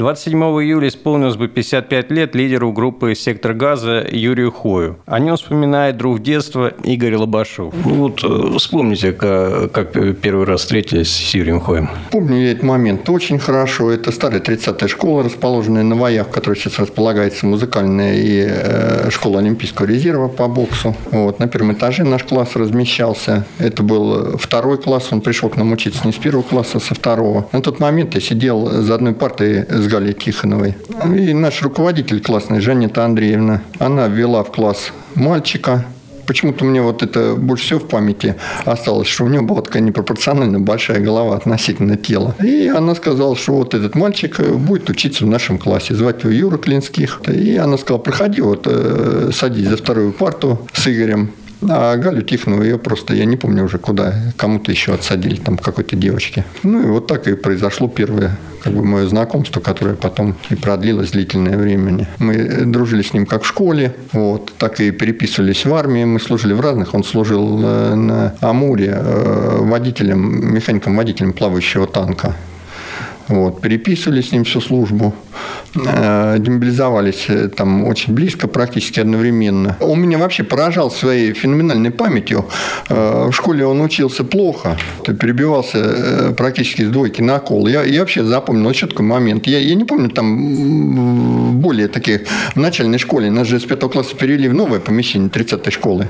27 0.01 0.39
июля 0.63 0.87
исполнилось 0.87 1.35
бы 1.35 1.47
55 1.47 2.11
лет 2.11 2.35
лидеру 2.35 2.71
группы 2.71 3.13
«Сектор 3.15 3.53
газа» 3.53 4.05
Юрию 4.11 4.51
Хою. 4.51 4.97
О 5.05 5.19
нем 5.19 5.35
вспоминает 5.35 5.97
друг 5.97 6.21
детства 6.21 6.69
Игорь 6.83 7.15
Лобашов. 7.15 7.73
Ну 7.85 7.93
вот 7.95 8.23
э, 8.23 8.57
вспомните, 8.57 9.11
как, 9.11 9.71
как 9.71 9.91
первый 10.19 10.45
раз 10.45 10.61
встретились 10.61 11.11
с 11.11 11.35
Юрием 11.35 11.59
Хоем. 11.59 11.89
Помню 12.11 12.37
я 12.37 12.51
этот 12.51 12.63
момент 12.63 13.07
очень 13.09 13.37
хорошо. 13.37 13.91
Это 13.91 14.11
старая 14.11 14.39
30-я 14.39 14.87
школа, 14.87 15.23
расположенная 15.23 15.83
на 15.83 15.95
Воях, 15.95 16.27
в 16.27 16.31
которой 16.31 16.55
сейчас 16.55 16.79
располагается 16.79 17.45
музыкальная 17.45 18.15
и 18.15 18.47
э, 18.47 19.09
школа 19.11 19.39
Олимпийского 19.39 19.85
резерва 19.85 20.29
по 20.29 20.47
боксу. 20.47 20.95
Вот. 21.11 21.39
На 21.39 21.47
первом 21.47 21.73
этаже 21.73 22.03
наш 22.03 22.23
класс 22.23 22.55
размещался. 22.55 23.45
Это 23.59 23.83
был 23.83 24.37
второй 24.37 24.79
класс, 24.79 25.09
он 25.11 25.21
пришел 25.21 25.41
пришел 25.41 25.49
к 25.49 25.57
нам 25.57 25.71
учиться 25.71 26.01
не 26.05 26.11
с 26.11 26.17
первого 26.17 26.43
класса, 26.43 26.77
а 26.77 26.79
со 26.79 26.93
второго. 26.93 27.47
На 27.51 27.61
тот 27.61 27.79
момент 27.79 28.13
я 28.15 28.21
сидел 28.21 28.69
за 28.69 28.95
одной 28.95 29.13
партой 29.13 29.65
с 29.67 29.87
Галей 29.91 30.13
Тихоновой. 30.13 30.75
И 31.15 31.33
наш 31.33 31.61
руководитель 31.61 32.21
классный, 32.21 32.61
Жанета 32.61 33.03
Андреевна, 33.03 33.61
она 33.79 34.07
ввела 34.07 34.43
в 34.43 34.51
класс 34.51 34.91
мальчика, 35.15 35.85
Почему-то 36.31 36.63
мне 36.63 36.81
вот 36.81 37.03
это 37.03 37.35
больше 37.35 37.65
всего 37.65 37.79
в 37.79 37.87
памяти 37.89 38.35
осталось, 38.63 39.09
что 39.09 39.25
у 39.25 39.27
него 39.27 39.43
была 39.43 39.61
такая 39.61 39.81
непропорционально 39.81 40.61
большая 40.61 41.01
голова 41.01 41.35
относительно 41.35 41.97
тела. 41.97 42.35
И 42.41 42.67
она 42.67 42.95
сказала, 42.95 43.35
что 43.35 43.53
вот 43.53 43.73
этот 43.73 43.95
мальчик 43.95 44.39
будет 44.39 44.89
учиться 44.89 45.25
в 45.25 45.27
нашем 45.27 45.57
классе. 45.57 45.93
Звать 45.93 46.23
его 46.23 46.31
Юра 46.31 46.57
Клинских. 46.57 47.21
И 47.27 47.57
она 47.57 47.77
сказала, 47.77 47.99
проходи, 47.99 48.39
вот 48.39 48.61
э, 48.65 49.31
садись 49.33 49.67
за 49.67 49.75
вторую 49.75 50.13
парту 50.13 50.65
с 50.71 50.87
Игорем. 50.87 51.31
А 51.69 51.95
Галю 51.97 52.21
Тихонову 52.21 52.63
ее 52.63 52.77
просто, 52.77 53.13
я 53.13 53.25
не 53.25 53.37
помню 53.37 53.63
уже 53.63 53.77
куда, 53.77 54.15
кому-то 54.37 54.71
еще 54.71 54.93
отсадили, 54.93 55.35
там 55.35 55.57
какой-то 55.57 55.95
девочке. 55.95 56.45
Ну 56.63 56.81
и 56.81 56.85
вот 56.87 57.07
так 57.07 57.27
и 57.27 57.35
произошло 57.35 57.87
первое 57.87 58.37
как 58.63 58.73
бы 58.73 58.83
мое 58.83 59.07
знакомство, 59.07 59.59
которое 59.59 59.95
потом 59.95 60.35
и 60.49 60.55
продлилось 60.55 61.11
длительное 61.11 61.57
время. 61.57 62.07
Мы 62.19 62.65
дружили 62.65 63.01
с 63.01 63.13
ним 63.13 63.25
как 63.25 63.43
в 63.43 63.47
школе, 63.47 63.95
вот, 64.11 64.53
так 64.57 64.79
и 64.79 64.91
переписывались 64.91 65.65
в 65.65 65.73
армии. 65.73 66.05
Мы 66.05 66.19
служили 66.19 66.53
в 66.53 66.61
разных. 66.61 66.93
Он 66.93 67.03
служил 67.03 67.59
э, 67.63 67.95
на 67.95 68.35
Амуре 68.39 68.93
э, 68.95 69.57
водителем, 69.61 70.53
механиком-водителем 70.53 71.33
плавающего 71.33 71.87
танка. 71.87 72.35
Вот, 73.27 73.61
переписывали 73.61 74.21
с 74.21 74.31
ним 74.31 74.43
всю 74.43 74.61
службу. 74.61 75.15
Э, 75.73 76.37
демобилизовались 76.39 77.25
э, 77.29 77.47
там 77.47 77.85
очень 77.85 78.13
близко, 78.13 78.47
практически 78.47 78.99
одновременно. 78.99 79.77
Он 79.79 80.01
меня 80.01 80.17
вообще 80.17 80.43
поражал 80.43 80.91
своей 80.91 81.33
феноменальной 81.33 81.91
памятью. 81.91 82.45
Э, 82.89 83.27
в 83.29 83.33
школе 83.33 83.65
он 83.65 83.79
учился 83.81 84.23
плохо, 84.23 84.77
перебивался 85.05 86.33
практически 86.35 86.83
с 86.83 86.89
двойки 86.89 87.21
на 87.21 87.39
кол. 87.39 87.67
Я, 87.67 87.83
я 87.83 88.01
вообще 88.01 88.23
запомнил 88.23 88.67
очень 88.67 88.89
такой 88.89 89.05
момент. 89.05 89.47
Я, 89.47 89.59
я 89.59 89.75
не 89.75 89.85
помню 89.85 90.09
там 90.09 91.59
более 91.61 91.87
таких... 91.87 92.21
В 92.55 92.59
начальной 92.59 92.97
школе 92.97 93.31
нас 93.31 93.47
же 93.47 93.59
с 93.59 93.63
пятого 93.63 93.89
класса 93.89 94.15
перевели 94.15 94.49
в 94.49 94.53
новое 94.53 94.79
помещение 94.79 95.29
30-й 95.29 95.71
школы, 95.71 96.07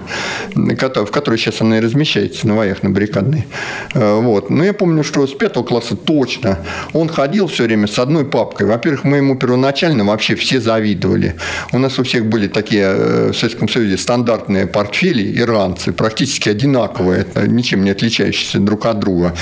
в 0.56 1.12
которой 1.12 1.38
сейчас 1.38 1.62
она 1.62 1.78
и 1.78 1.82
размещается 1.82 2.47
на 2.47 2.56
воях 2.56 2.84
на 2.84 2.89
баррикадной. 2.89 3.45
Вот. 3.93 4.50
Но 4.50 4.63
я 4.63 4.74
помню, 4.74 5.04
что 5.04 5.28
с 5.28 5.34
пятого 5.34 5.63
класса 5.63 5.95
точно 5.95 6.60
он 6.93 7.10
ходил 7.10 7.47
все 7.47 7.65
время 7.65 7.88
с 7.88 8.00
одной 8.00 8.26
папкой. 8.26 8.67
Во-первых, 8.67 9.04
мы 9.04 9.17
ему 9.17 9.38
первоначально 9.51 10.05
вообще 10.05 10.35
все 10.35 10.61
завидовали. 10.61 11.35
У 11.73 11.77
нас 11.77 11.99
у 11.99 12.03
всех 12.03 12.25
были 12.25 12.47
такие 12.47 12.83
э, 12.83 13.31
в 13.31 13.35
Советском 13.35 13.67
Союзе 13.67 13.97
стандартные 13.97 14.65
портфели 14.65 15.41
иранцы, 15.41 15.91
практически 15.91 16.47
одинаковые, 16.47 17.25
ничем 17.47 17.83
не 17.83 17.91
отличающиеся 17.91 18.59
друг 18.59 18.85
от 18.85 18.99
друга. 18.99 19.33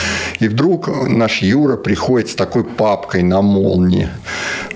И 0.41 0.47
вдруг 0.47 0.89
наш 1.07 1.43
Юра 1.43 1.77
приходит 1.77 2.29
с 2.29 2.35
такой 2.35 2.63
папкой 2.63 3.21
на 3.21 3.41
молнии. 3.41 4.09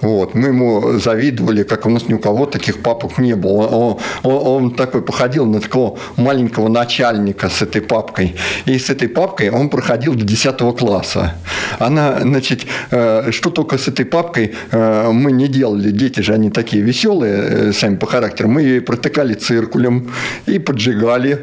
Вот. 0.03 0.35
Мы 0.35 0.49
ему 0.49 0.99
завидовали, 0.99 1.63
как 1.63 1.85
у 1.85 1.89
нас 1.89 2.09
ни 2.09 2.13
у 2.13 2.19
кого 2.19 2.45
таких 2.45 2.81
папок 2.81 3.17
не 3.19 3.35
было. 3.35 3.67
Он, 3.67 3.97
он, 4.23 4.63
он 4.63 4.71
такой 4.71 5.01
походил 5.01 5.45
на 5.45 5.61
такого 5.61 5.97
маленького 6.17 6.67
начальника 6.67 7.47
с 7.47 7.61
этой 7.61 7.81
папкой. 7.81 8.35
И 8.65 8.77
с 8.77 8.89
этой 8.89 9.07
папкой 9.07 9.49
он 9.49 9.69
проходил 9.69 10.13
до 10.13 10.25
10 10.25 10.77
класса. 10.77 11.35
Она, 11.79 12.19
значит, 12.19 12.65
э, 12.91 13.31
что 13.31 13.49
только 13.49 13.77
с 13.77 13.87
этой 13.87 14.03
папкой 14.05 14.53
э, 14.71 15.11
мы 15.11 15.31
не 15.31 15.47
делали. 15.47 15.91
Дети 15.91 16.19
же, 16.19 16.33
они 16.33 16.49
такие 16.49 16.83
веселые 16.83 17.33
э, 17.33 17.71
сами 17.71 17.95
по 17.95 18.05
характеру. 18.05 18.49
Мы 18.49 18.63
ее 18.63 18.81
протыкали 18.81 19.35
циркулем 19.35 20.11
и 20.47 20.59
поджигали. 20.59 21.37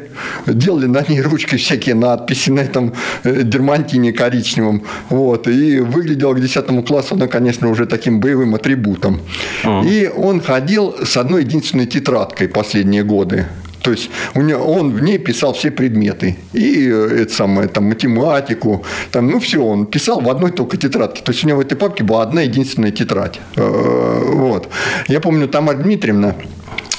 Делали 0.45 0.85
на 0.85 1.03
ней 1.09 1.21
ручкой 1.21 1.57
всякие 1.57 1.95
надписи 1.95 2.51
на 2.51 2.59
этом 2.59 2.93
дермантине 3.23 4.13
коричневом. 4.13 4.83
Вот. 5.09 5.47
И 5.47 5.79
выглядела 5.79 6.35
к 6.35 6.39
10 6.39 6.85
классу 6.85 7.15
она, 7.15 7.27
конечно, 7.27 7.67
уже 7.67 7.87
таким 7.87 8.19
боевым 8.19 8.50
атрибутом. 8.55 9.21
А. 9.63 9.83
И 9.83 10.07
он 10.07 10.41
ходил 10.41 10.95
с 11.03 11.17
одной 11.17 11.43
единственной 11.43 11.85
тетрадкой 11.85 12.47
последние 12.47 13.03
годы. 13.03 13.45
То 13.81 13.91
есть 13.91 14.09
у 14.35 14.41
него, 14.41 14.63
он 14.63 14.91
в 14.91 15.01
ней 15.01 15.17
писал 15.17 15.53
все 15.53 15.71
предметы. 15.71 16.37
И 16.53 16.87
э, 16.87 17.21
это 17.21 17.33
самое, 17.33 17.67
там, 17.67 17.85
математику, 17.85 18.85
там, 19.11 19.27
ну 19.27 19.39
все, 19.39 19.63
он 19.63 19.85
писал 19.85 20.21
в 20.21 20.29
одной 20.29 20.51
только 20.51 20.77
тетрадке. 20.77 21.23
То 21.23 21.31
есть 21.31 21.43
у 21.43 21.47
него 21.47 21.57
в 21.57 21.61
этой 21.61 21.75
папке 21.75 22.03
была 22.03 22.21
одна 22.21 22.41
единственная 22.41 22.91
тетрадь. 22.91 23.39
Э, 23.55 24.21
вот. 24.33 24.69
Я 25.07 25.19
помню, 25.19 25.47
Тамара 25.47 25.77
Дмитриевна, 25.77 26.35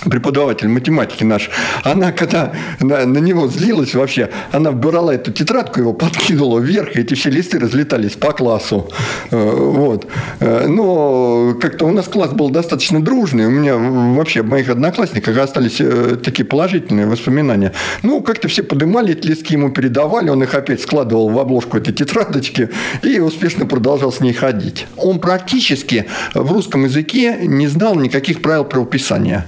преподаватель 0.05 0.69
математики 0.69 1.25
наш, 1.25 1.51
она 1.85 2.13
когда 2.13 2.53
на, 2.81 3.07
на 3.07 3.19
него 3.19 3.49
злилась 3.49 3.95
вообще, 3.95 4.31
она 4.51 4.71
вбирала 4.71 5.13
эту 5.13 5.33
тетрадку, 5.33 5.81
его 5.81 5.93
подкинула 5.93 6.59
вверх, 6.59 6.97
и 6.97 7.01
эти 7.01 7.15
все 7.15 7.31
листы 7.31 7.59
разлетались 7.59 8.13
по 8.13 8.33
классу. 8.33 8.91
Э, 9.31 9.37
вот. 9.37 10.07
Э, 10.41 10.67
но 10.67 11.55
как-то 11.61 11.87
у 11.87 11.91
нас 11.91 12.09
класс 12.09 12.33
был 12.33 12.51
достаточно 12.51 13.03
дружный, 13.03 13.47
у 13.47 13.51
меня 13.51 13.77
вообще 13.77 14.43
в 14.43 14.49
моих 14.49 14.69
одноклассниках 14.69 15.37
остались 15.39 15.81
э, 15.81 16.17
такие 16.23 16.45
положительные 16.45 17.07
воспоминания. 17.07 17.73
Ну, 18.03 18.21
как-то 18.23 18.49
все 18.49 18.63
поднимали 18.63 19.13
эти 19.13 19.27
листки, 19.27 19.55
ему 19.55 19.71
передавали, 19.71 20.31
он 20.31 20.43
их 20.43 20.55
опять 20.55 20.81
складывал 20.83 21.29
в 21.29 21.39
обложку 21.39 21.77
этой 21.77 21.93
тетрадочки 21.93 22.71
и 23.03 23.19
успешно 23.21 23.67
продолжал 23.67 24.13
с 24.13 24.21
ней 24.21 24.33
ходить. 24.33 24.87
Он 24.97 25.21
практически 25.21 26.07
в 26.35 26.53
русском 26.53 26.85
языке 26.85 27.39
не 27.43 27.69
знал 27.69 27.95
никаких 27.95 28.43
правил 28.43 28.65
правописания 28.65 29.47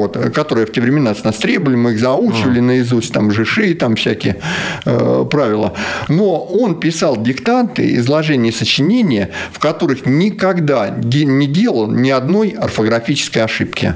вот, 0.00 0.16
которые 0.34 0.66
в 0.66 0.72
те 0.72 0.80
времена 0.80 1.14
с 1.14 1.24
нас 1.24 1.36
требовали, 1.36 1.76
мы 1.76 1.92
их 1.92 2.00
заучивали 2.00 2.60
mm. 2.60 2.64
наизусть, 2.64 3.12
там 3.12 3.30
жиши, 3.30 3.74
там 3.74 3.96
всякие 3.96 4.36
э, 4.84 5.26
правила. 5.30 5.74
Но 6.08 6.44
он 6.44 6.80
писал 6.80 7.16
диктанты, 7.16 7.94
изложения 7.96 8.52
сочинения, 8.52 9.30
в 9.52 9.58
которых 9.58 10.06
никогда 10.06 10.90
не 10.90 11.46
делал 11.46 11.86
ни 11.90 12.10
одной 12.10 12.50
орфографической 12.50 13.42
ошибки. 13.42 13.94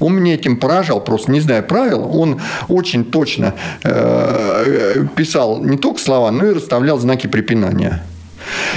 Он 0.00 0.16
меня 0.16 0.34
этим 0.34 0.56
поражал, 0.56 1.00
просто 1.00 1.30
не 1.30 1.40
зная 1.40 1.62
правил. 1.62 2.10
Он 2.12 2.40
очень 2.68 3.04
точно 3.04 3.54
э, 3.84 5.06
писал 5.14 5.62
не 5.62 5.78
только 5.78 6.00
слова, 6.00 6.30
но 6.32 6.46
и 6.46 6.54
расставлял 6.54 6.98
знаки 6.98 7.28
препинания. 7.28 8.02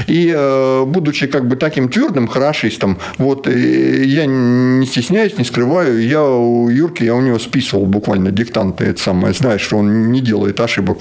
И 0.08 0.34
э, 0.36 0.84
будучи 0.86 1.28
как 1.28 1.48
бы 1.48 1.56
таким 1.56 1.90
твердым 1.90 2.28
хорошистом, 2.28 2.98
вот 3.18 3.48
э, 3.48 4.04
я 4.06 4.26
не 4.26 4.86
стесняюсь, 4.86 5.38
не 5.38 5.44
скрываю, 5.44 6.06
я 6.06 6.24
у 6.24 6.70
Юрки, 6.70 7.04
я 7.04 7.16
у 7.16 7.22
него 7.22 7.40
списывал 7.40 7.86
буквально 7.86 8.32
диктанты, 8.32 8.86
это 8.86 9.02
самое, 9.02 9.34
знаешь, 9.34 9.62
что 9.62 9.78
он 9.78 10.12
не 10.12 10.22
делает 10.22 10.60
ошибок. 10.60 11.00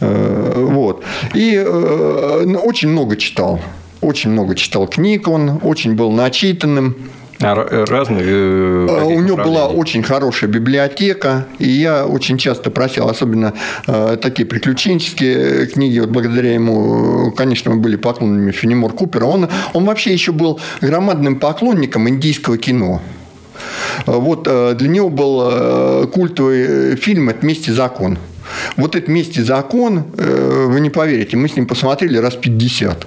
Э, 0.00 0.64
вот. 0.68 1.04
И 1.34 1.54
э, 1.54 2.56
очень 2.62 2.88
много 2.88 3.16
читал. 3.16 3.60
Очень 4.00 4.30
много 4.30 4.54
читал 4.54 4.86
книг 4.86 5.26
он, 5.28 5.58
очень 5.62 5.94
был 5.94 6.12
начитанным. 6.12 6.96
А 7.40 7.54
разные? 7.86 8.24
Э, 8.24 9.04
У 9.04 9.20
него 9.20 9.36
была 9.36 9.68
очень 9.68 10.02
хорошая 10.02 10.50
библиотека, 10.50 11.46
и 11.58 11.68
я 11.68 12.04
очень 12.06 12.36
часто 12.36 12.70
просил, 12.70 13.08
особенно 13.08 13.54
э, 13.86 14.16
такие 14.20 14.44
приключенческие 14.44 15.66
книги, 15.66 16.00
вот 16.00 16.10
благодаря 16.10 16.52
ему, 16.54 17.32
конечно, 17.36 17.70
мы 17.70 17.80
были 17.80 17.96
поклонниками 17.96 18.50
Фенемор 18.50 18.92
Купера. 18.92 19.26
Он, 19.26 19.48
он 19.72 19.84
вообще 19.84 20.12
еще 20.12 20.32
был 20.32 20.58
громадным 20.80 21.38
поклонником 21.38 22.08
индийского 22.08 22.58
кино. 22.58 23.00
Вот 24.06 24.44
для 24.44 24.88
него 24.88 25.08
был 25.08 26.06
культовый 26.08 26.96
фильм 26.96 27.28
«Это 27.28 27.44
месть 27.44 27.68
и 27.68 27.72
закон». 27.72 28.18
Вот 28.76 28.96
этот 28.96 29.08
«Месть 29.08 29.36
и 29.36 29.42
закон», 29.42 30.04
вы 30.16 30.80
не 30.80 30.90
поверите, 30.90 31.36
мы 31.36 31.48
с 31.48 31.56
ним 31.56 31.66
посмотрели 31.66 32.18
раз 32.18 32.34
50. 32.34 33.06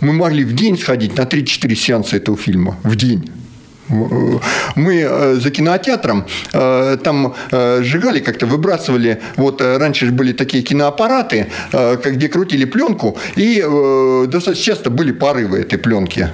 Мы 0.00 0.12
могли 0.12 0.44
в 0.44 0.54
день 0.54 0.78
сходить 0.78 1.16
на 1.16 1.22
3-4 1.22 1.74
сеанса 1.74 2.16
этого 2.16 2.36
фильма. 2.36 2.76
В 2.82 2.96
день. 2.96 3.30
Мы 3.88 5.36
за 5.40 5.50
кинотеатром 5.50 6.26
там 6.52 7.34
сжигали 7.50 8.20
как-то, 8.20 8.46
выбрасывали, 8.46 9.20
вот 9.36 9.60
раньше 9.60 10.06
же 10.06 10.12
были 10.12 10.32
такие 10.32 10.62
киноаппараты, 10.62 11.46
где 12.04 12.28
крутили 12.28 12.64
пленку, 12.64 13.16
и 13.36 13.64
достаточно 14.26 14.64
часто 14.64 14.90
были 14.90 15.12
порывы 15.12 15.60
этой 15.60 15.78
пленки. 15.78 16.28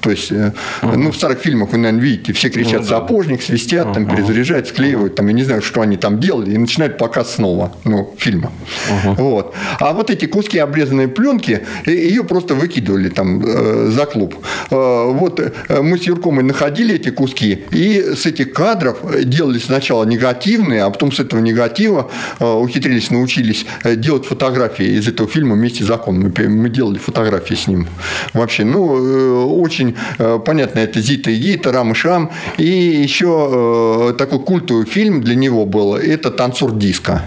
То 0.00 0.10
есть, 0.10 0.30
uh-huh. 0.30 0.52
ну, 0.96 1.10
в 1.10 1.16
старых 1.16 1.38
фильмах 1.38 1.70
вы, 1.72 1.78
наверное, 1.78 2.02
видите, 2.02 2.32
все 2.32 2.50
кричат 2.50 2.80
ну, 2.80 2.86
сапожник, 2.86 3.42
свистят, 3.42 3.88
uh-huh. 3.88 3.94
там, 3.94 4.06
перезаряжают, 4.06 4.68
склеивают, 4.68 5.14
там, 5.14 5.26
я 5.28 5.32
не 5.32 5.44
знаю, 5.44 5.62
что 5.62 5.80
они 5.80 5.96
там 5.96 6.20
делали, 6.20 6.52
и 6.54 6.58
начинают 6.58 6.98
показ 6.98 7.34
снова, 7.34 7.72
ну, 7.84 8.14
фильма. 8.18 8.52
Uh-huh. 8.88 9.14
Вот. 9.16 9.54
А 9.80 9.92
вот 9.92 10.10
эти 10.10 10.26
куски 10.26 10.58
обрезанной 10.58 11.08
пленки, 11.08 11.60
ее 11.86 12.24
просто 12.24 12.54
выкидывали 12.54 13.08
там 13.08 13.42
э, 13.44 13.90
за 13.90 14.06
клуб. 14.06 14.34
Э, 14.70 15.10
вот 15.12 15.40
э, 15.40 15.82
мы 15.82 15.98
с 15.98 16.02
Юрком 16.02 16.40
и 16.40 16.42
находили 16.42 16.94
эти 16.94 17.10
куски, 17.10 17.64
и 17.70 18.14
с 18.16 18.26
этих 18.26 18.52
кадров 18.52 18.98
делали 19.24 19.58
сначала 19.58 20.04
негативные, 20.04 20.82
а 20.82 20.90
потом 20.90 21.12
с 21.12 21.20
этого 21.20 21.40
негатива 21.40 22.10
э, 22.38 22.44
ухитрились, 22.44 23.10
научились 23.10 23.66
делать 23.84 24.26
фотографии 24.26 24.98
из 24.98 25.08
этого 25.08 25.28
фильма 25.28 25.54
вместе 25.54 25.84
с 25.84 25.86
законом. 25.86 26.32
Мы, 26.36 26.68
делали 26.68 26.98
фотографии 26.98 27.54
с 27.54 27.66
ним. 27.66 27.88
Вообще, 28.32 28.64
ну, 28.64 28.96
э, 28.96 29.44
очень 29.44 29.87
очень 29.88 29.96
э, 30.18 30.38
понятно, 30.44 30.80
это 30.80 31.00
Зита 31.00 31.30
и 31.30 31.36
Гита, 31.36 31.72
Рам 31.72 31.92
и 31.92 31.94
Шам. 31.94 32.30
И 32.56 32.66
еще 32.66 34.10
э, 34.10 34.14
такой 34.16 34.40
культовый 34.40 34.86
фильм 34.86 35.20
для 35.20 35.34
него 35.34 35.66
был, 35.66 35.94
это 35.94 36.30
«Танцор 36.30 36.72
диска». 36.72 37.22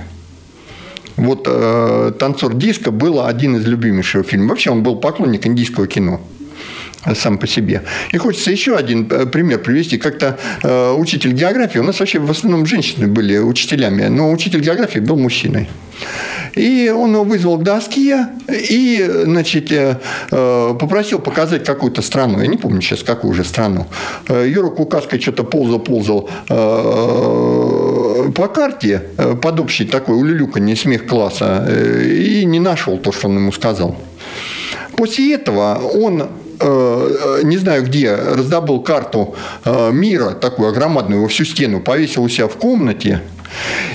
Вот 1.17 1.47
э, 1.47 2.11
«Танцор 2.19 2.53
диска» 2.55 2.91
был 2.91 3.25
один 3.25 3.57
из 3.57 3.65
любимейших 3.65 4.25
фильмов. 4.25 4.49
Вообще 4.49 4.71
он 4.71 4.83
был 4.83 4.95
поклонник 4.95 5.45
индийского 5.45 5.87
кино 5.87 6.21
сам 7.15 7.37
по 7.37 7.47
себе. 7.47 7.83
И 8.11 8.17
хочется 8.17 8.51
еще 8.51 8.75
один 8.75 9.05
пример 9.05 9.59
привести. 9.59 9.97
Как-то 9.97 10.37
э, 10.63 10.93
учитель 10.93 11.33
географии, 11.33 11.79
у 11.79 11.83
нас 11.83 11.99
вообще 11.99 12.19
в 12.19 12.29
основном 12.29 12.65
женщины 12.65 13.07
были 13.07 13.37
учителями, 13.37 14.07
но 14.07 14.31
учитель 14.31 14.61
географии 14.61 14.99
был 14.99 15.17
мужчиной. 15.17 15.67
И 16.55 16.93
он 16.95 17.13
его 17.13 17.23
вызвал 17.23 17.57
к 17.57 17.63
доске 17.63 18.27
и, 18.49 19.09
значит, 19.23 19.71
э, 19.71 19.97
э, 20.31 20.75
попросил 20.79 21.19
показать 21.19 21.63
какую-то 21.63 22.01
страну. 22.01 22.41
Я 22.41 22.47
не 22.47 22.57
помню 22.57 22.81
сейчас, 22.81 23.03
какую 23.03 23.33
же 23.33 23.43
страну. 23.43 23.85
Э, 24.27 24.45
Юра 24.47 24.69
Кукаской 24.69 25.19
что-то 25.19 25.43
ползал-ползал 25.43 26.29
по 28.35 28.47
карте 28.47 29.03
под 29.41 29.59
общий 29.59 29.85
такой 29.85 30.15
улюлюканье 30.17 30.75
смех 30.75 31.07
класса 31.07 31.67
и 31.69 32.45
не 32.45 32.59
нашел 32.59 32.97
то, 32.97 33.11
что 33.11 33.27
он 33.27 33.37
ему 33.37 33.51
сказал. 33.51 33.97
После 34.95 35.33
этого 35.33 35.75
он 35.75 36.27
не 37.43 37.57
знаю 37.57 37.85
где, 37.85 38.15
раздобыл 38.15 38.81
карту 38.81 39.35
мира, 39.65 40.31
такую 40.31 40.73
громадную, 40.73 41.21
во 41.21 41.27
всю 41.27 41.45
стену, 41.45 41.79
повесил 41.79 42.23
у 42.23 42.29
себя 42.29 42.47
в 42.47 42.55
комнате, 42.57 43.21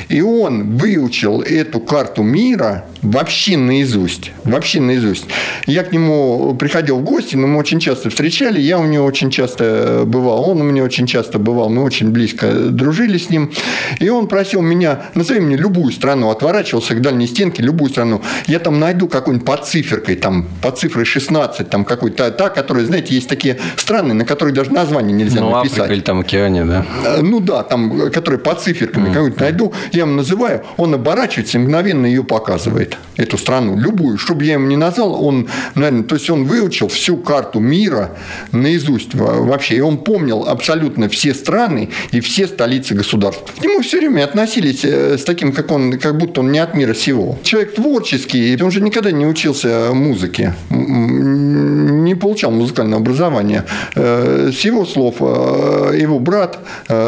и 0.08 0.20
он 0.20 0.76
выучил 0.76 1.42
эту 1.42 1.80
карту 1.80 2.22
мира 2.22 2.86
вообще 3.06 3.56
наизусть. 3.56 4.32
Вообще 4.44 4.80
наизусть. 4.80 5.26
Я 5.66 5.84
к 5.84 5.92
нему 5.92 6.54
приходил 6.58 6.98
в 6.98 7.04
гости, 7.04 7.36
но 7.36 7.46
мы 7.46 7.58
очень 7.58 7.80
часто 7.80 8.10
встречали. 8.10 8.60
Я 8.60 8.78
у 8.78 8.84
него 8.84 9.04
очень 9.04 9.30
часто 9.30 10.02
бывал. 10.06 10.50
Он 10.50 10.60
у 10.60 10.64
меня 10.64 10.82
очень 10.82 11.06
часто 11.06 11.38
бывал. 11.38 11.68
Мы 11.68 11.82
очень 11.82 12.10
близко 12.10 12.52
дружили 12.52 13.18
с 13.18 13.30
ним. 13.30 13.52
И 14.00 14.08
он 14.08 14.26
просил 14.26 14.60
меня, 14.60 15.02
назови 15.14 15.40
мне 15.40 15.56
любую 15.56 15.92
страну. 15.92 16.30
Отворачивался 16.30 16.94
к 16.94 17.00
дальней 17.00 17.26
стенке, 17.26 17.62
любую 17.62 17.90
страну. 17.90 18.22
Я 18.46 18.58
там 18.58 18.80
найду 18.80 19.08
какую-нибудь 19.08 19.46
под 19.46 19.66
циферкой, 19.66 20.16
там, 20.16 20.46
под 20.60 20.78
цифрой 20.78 21.04
16, 21.04 21.68
там 21.68 21.84
какой-то, 21.84 22.30
та, 22.30 22.48
которая, 22.48 22.84
знаете, 22.84 23.14
есть 23.14 23.28
такие 23.28 23.58
страны, 23.76 24.14
на 24.14 24.24
которых 24.24 24.54
даже 24.54 24.72
название 24.72 25.16
нельзя 25.16 25.40
ну, 25.40 25.50
написать. 25.50 25.78
Африка 25.78 25.94
или 25.94 26.00
там 26.00 26.20
океане, 26.20 26.64
да? 26.64 26.86
Э, 27.04 27.20
ну 27.22 27.40
да, 27.40 27.62
там, 27.62 28.10
которые 28.10 28.40
под 28.40 28.60
циферками. 28.60 29.08
Mm. 29.08 29.40
найду, 29.40 29.72
я 29.92 30.02
ему 30.02 30.14
называю, 30.14 30.64
он 30.76 30.94
оборачивается 30.94 31.58
и 31.58 31.60
мгновенно 31.60 32.06
ее 32.06 32.24
показывает 32.24 32.95
эту 33.16 33.38
страну, 33.38 33.76
любую, 33.76 34.18
чтобы 34.18 34.44
я 34.44 34.54
ему 34.54 34.66
не 34.66 34.76
назвал, 34.76 35.24
он, 35.24 35.48
наверное, 35.74 36.04
то 36.04 36.14
есть 36.14 36.28
он 36.30 36.44
выучил 36.44 36.88
всю 36.88 37.16
карту 37.16 37.60
мира 37.60 38.10
наизусть 38.52 39.14
вообще, 39.14 39.76
и 39.76 39.80
он 39.80 39.98
помнил 39.98 40.44
абсолютно 40.46 41.08
все 41.08 41.34
страны 41.34 41.90
и 42.12 42.20
все 42.20 42.46
столицы 42.46 42.94
государств. 42.94 43.52
К 43.58 43.62
нему 43.62 43.80
все 43.80 43.98
время 43.98 44.24
относились 44.24 44.84
э, 44.84 45.18
с 45.18 45.24
таким, 45.24 45.52
как 45.52 45.70
он, 45.70 45.98
как 45.98 46.18
будто 46.18 46.40
он 46.40 46.52
не 46.52 46.58
от 46.58 46.74
мира 46.74 46.94
сего. 46.94 47.38
Человек 47.42 47.74
творческий, 47.74 48.58
он 48.62 48.70
же 48.70 48.80
никогда 48.80 49.10
не 49.12 49.26
учился 49.26 49.90
музыке, 49.92 50.54
не 50.70 52.14
получал 52.14 52.50
музыкального 52.50 53.00
образования. 53.00 53.64
Э, 53.94 54.50
с 54.52 54.60
его 54.60 54.84
слов, 54.84 55.16
э, 55.20 55.98
его 55.98 56.18
брат 56.18 56.58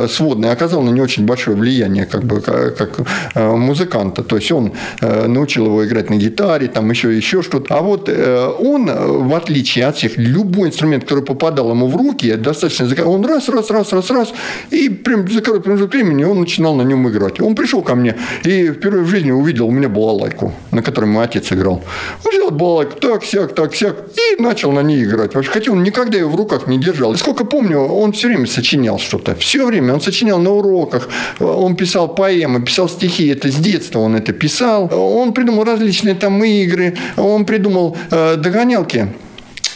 сводный 0.09 0.51
оказал 0.51 0.83
на 0.83 0.91
него 0.91 1.05
очень 1.05 1.25
большое 1.25 1.57
влияние, 1.57 2.07
как 2.07 2.25
бы, 2.25 2.41
как 2.41 2.99
музыканта. 3.35 4.23
То 4.23 4.37
есть 4.37 4.51
он 4.53 4.73
научил 5.01 5.68
его 5.69 5.87
играть 5.87 6.11
на 6.11 6.15
гитаре, 6.15 6.69
там 6.69 6.91
еще, 6.91 7.17
еще 7.17 7.43
что-то. 7.43 7.77
А 7.77 7.81
вот 7.83 8.09
э, 8.09 8.53
он, 8.59 8.87
в 9.29 9.35
отличие 9.35 9.87
от 9.87 9.97
всех, 9.97 10.17
любой 10.17 10.69
инструмент, 10.69 11.05
который 11.05 11.25
попадал 11.25 11.71
ему 11.71 11.87
в 11.89 11.97
руки, 11.97 12.35
достаточно, 12.35 12.89
он 13.05 13.25
раз, 13.25 13.49
раз, 13.49 13.71
раз, 13.71 13.93
раз, 13.93 14.11
раз, 14.11 14.33
и 14.71 14.89
прям 14.89 15.29
за 15.29 15.41
короткий 15.41 15.65
промежуток 15.65 15.95
времени 15.95 16.25
он 16.25 16.41
начинал 16.41 16.75
на 16.75 16.83
нем 16.83 17.09
играть. 17.09 17.41
Он 17.41 17.55
пришел 17.55 17.83
ко 17.83 17.95
мне 17.95 18.17
и 18.45 18.71
впервые 18.73 19.05
в 19.05 19.09
жизни 19.09 19.31
увидел 19.31 19.67
у 19.69 19.71
меня 19.71 19.89
балалайку, 19.89 20.53
на 20.73 20.83
которой 20.83 21.07
мой 21.07 21.25
отец 21.25 21.53
играл. 21.53 21.83
Он 22.25 22.33
взял 22.33 22.51
балалайку 22.51 22.99
так, 22.99 23.25
сяк, 23.25 23.55
так, 23.55 23.75
сяк, 23.75 23.97
и 24.17 24.43
начал 24.43 24.73
на 24.73 24.83
ней 24.83 25.05
играть. 25.05 25.35
Вообще, 25.35 25.51
хотя 25.51 25.73
он 25.73 25.83
никогда 25.83 26.19
ее 26.19 26.29
в 26.29 26.37
руках 26.37 26.67
не 26.67 26.79
держал. 26.79 27.13
И 27.13 27.17
сколько 27.17 27.45
помню, 27.45 27.81
он 27.81 28.13
все 28.13 28.29
время 28.29 28.47
сочинял 28.47 28.99
что-то. 28.99 29.35
Все 29.35 29.67
время 29.67 29.95
он 29.95 30.01
сочинял 30.01 30.39
на 30.39 30.51
уроках, 30.51 31.09
он 31.39 31.77
писал 31.77 32.09
поэмы, 32.09 32.63
писал 32.63 32.89
стихи. 32.89 33.29
Это 33.29 33.51
с 33.51 33.57
детства 33.57 34.01
он 34.01 34.17
это 34.17 34.33
писал. 34.33 34.91
Он 34.93 35.33
придумал 35.33 35.58
различные 35.65 36.15
различные 36.15 36.15
там 36.15 36.43
игры. 36.45 36.97
Он 37.17 37.45
придумал 37.45 37.97
э, 38.11 38.37
догонялки 38.37 39.09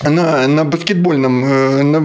на, 0.02 0.46
на 0.48 0.64
баскетбольном 0.64 1.44
э, 1.44 1.82
на, 1.82 2.00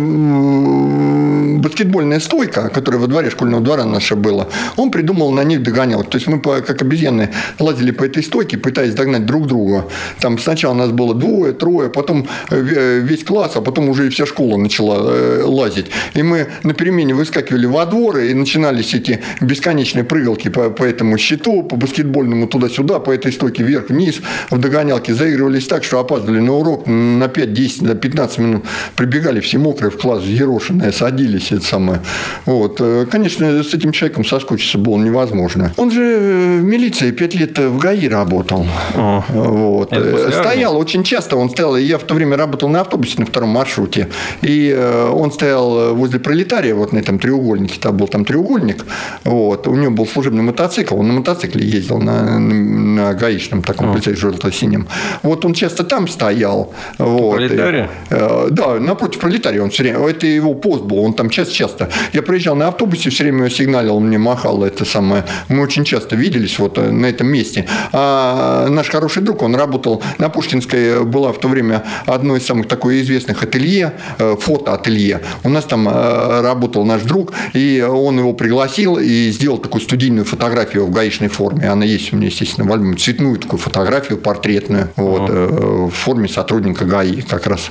баскетбольная 1.58 2.20
стойка, 2.20 2.70
которая 2.70 3.02
во 3.02 3.08
дворе 3.08 3.30
школьного 3.30 3.64
двора 3.64 3.86
наша 3.86 4.16
была, 4.16 4.48
он 4.76 4.92
придумал 4.92 5.32
на 5.32 5.44
них 5.44 5.64
догонялки. 5.64 6.10
То 6.10 6.18
есть 6.18 6.28
мы 6.28 6.40
как 6.40 6.82
обезьяны 6.82 7.30
лазили 7.60 7.92
по 7.92 8.04
этой 8.04 8.24
стойке, 8.24 8.58
пытаясь 8.58 8.94
догнать 8.94 9.26
друг 9.26 9.48
друга. 9.48 9.86
Там 10.20 10.38
сначала 10.40 10.74
нас 10.74 10.92
было 10.92 11.14
двое, 11.14 11.54
трое, 11.54 11.90
потом 11.90 12.28
э, 12.50 13.00
весь 13.04 13.24
класс, 13.24 13.54
а 13.56 13.62
потом 13.62 13.90
уже 13.90 14.08
и 14.08 14.10
вся 14.10 14.26
школа 14.26 14.58
начала 14.58 14.98
э, 15.10 15.44
лазить. 15.44 15.88
И 16.14 16.24
мы 16.24 16.48
на 16.64 16.74
перемене 16.74 17.14
выскакивали 17.14 17.66
во 17.66 17.86
дворы 17.86 18.32
и 18.32 18.34
начинались 18.34 18.94
эти 18.94 19.22
бесконечные 19.42 20.04
прыгалки 20.04 20.50
по, 20.50 20.70
по 20.70 20.84
этому 20.84 21.18
щиту, 21.18 21.64
по 21.64 21.76
баскетбольному 21.76 22.48
туда-сюда, 22.48 23.00
по 23.00 23.12
этой 23.12 23.32
стойке 23.32 23.64
вверх-вниз 23.64 24.22
в 24.50 24.60
догонялке. 24.60 25.14
Заигрывались 25.14 25.68
так, 25.68 25.84
что 25.84 26.00
опаздывали 26.00 26.40
на 26.40 26.54
урок 26.54 26.88
на 26.88 27.26
5-10 27.26 27.88
за 27.88 27.96
15 27.96 28.38
минут 28.40 28.66
прибегали 28.96 29.40
все 29.40 29.58
мокрые 29.58 29.92
в 29.92 29.98
класс, 29.98 30.24
ерошенные, 30.24 30.92
садились, 30.92 31.47
это 31.56 31.66
самое. 31.66 32.02
Вот. 32.46 32.78
Э, 32.80 33.06
конечно, 33.10 33.64
с 33.64 33.74
этим 33.74 33.92
человеком 33.92 34.26
соскучиться 34.26 34.78
было 34.78 34.98
невозможно. 34.98 35.74
Он 35.78 35.92
же 35.92 36.02
э, 36.02 36.60
в 36.60 36.64
милиции 36.64 37.12
5 37.12 37.36
лет 37.36 37.60
в 37.60 37.78
ГАИ 37.78 38.08
работал. 38.08 38.66
О, 38.96 39.24
вот. 39.30 39.94
Стоял 40.32 40.78
очень 40.78 41.04
часто, 41.04 41.38
он 41.38 41.50
стоял, 41.50 41.78
я 41.78 41.98
в 41.98 42.04
то 42.04 42.14
время 42.14 42.38
работал 42.38 42.70
на 42.70 42.82
автобусе 42.82 43.20
на 43.20 43.26
втором 43.26 43.50
маршруте, 43.50 44.10
и 44.42 44.74
э, 44.76 45.10
он 45.10 45.32
стоял 45.32 45.96
возле 45.96 46.20
пролетария, 46.20 46.76
вот 46.76 46.94
на 46.94 47.00
этом 47.00 47.20
треугольнике, 47.20 47.80
там 47.80 47.98
был 47.98 48.08
там 48.08 48.26
треугольник, 48.26 48.86
вот. 49.24 49.68
у 49.68 49.76
него 49.76 49.92
был 49.92 50.08
служебный 50.08 50.44
мотоцикл, 50.44 50.96
он 50.98 51.08
на 51.08 51.14
мотоцикле 51.14 51.66
ездил, 51.66 52.00
на, 52.00 52.40
на 52.40 53.14
гаишном 53.14 53.64
таком, 53.64 53.92
полицейском 53.92 54.18
желто-синем. 54.32 54.88
Вот 55.24 55.46
он 55.46 55.54
часто 55.54 55.84
там 55.84 56.08
стоял. 56.08 56.74
Вот. 56.98 57.36
Пролетария? 57.36 57.90
Э, 58.10 58.48
да, 58.52 58.80
напротив 58.80 59.20
пролетария 59.20 59.62
он 59.62 59.70
все 59.70 59.84
время. 59.84 60.00
Это 60.08 60.28
его 60.28 60.54
пост 60.54 60.84
был. 60.84 61.00
Он 61.00 61.14
там 61.14 61.30
часто-часто. 61.38 61.90
Я 62.14 62.22
приезжал 62.22 62.56
на 62.56 62.68
автобусе, 62.68 63.10
все 63.10 63.24
время 63.24 63.50
сигналил, 63.50 64.00
мне 64.00 64.18
махал 64.18 64.64
это 64.64 64.86
самое. 64.86 65.24
Мы 65.50 65.62
очень 65.62 65.84
часто 65.86 66.16
виделись 66.16 66.60
вот 66.60 66.78
на 66.78 67.06
этом 67.06 67.28
месте. 67.28 67.68
А 67.94 68.68
наш 68.68 68.90
хороший 68.90 69.24
друг, 69.24 69.42
он 69.42 69.56
работал 69.56 70.02
на 70.18 70.30
Пушкинской, 70.30 71.06
была 71.06 71.32
в 71.32 71.40
то 71.40 71.48
время 71.48 71.84
одно 72.06 72.36
из 72.36 72.46
самых 72.46 72.68
такой 72.68 73.02
известных 73.02 73.44
ателье, 73.44 73.94
фотоателье. 74.18 75.22
У 75.44 75.50
нас 75.50 75.66
там 75.66 75.88
работал 75.88 76.86
наш 76.86 77.02
друг, 77.04 77.34
и 77.54 77.82
он 77.88 78.20
его 78.20 78.34
пригласил 78.34 78.98
и 78.98 79.30
сделал 79.32 79.58
такую 79.58 79.82
студийную 79.82 80.26
фотографию 80.26 80.86
в 80.86 80.92
гаишной 80.92 81.30
форме. 81.30 81.70
Она 81.70 81.86
есть 81.86 82.14
у 82.14 82.16
меня, 82.18 82.28
естественно, 82.28 82.70
в 82.70 82.74
альбоме. 82.74 82.98
Цветную 82.98 83.38
такую 83.38 83.60
фотографию 83.60 84.18
портретную. 84.18 84.90
Вот, 84.96 85.30
в 85.30 85.92
форме 85.92 86.28
сотрудника 86.28 86.86
ГАИ 86.86 87.22
как 87.22 87.48
раз. 87.48 87.70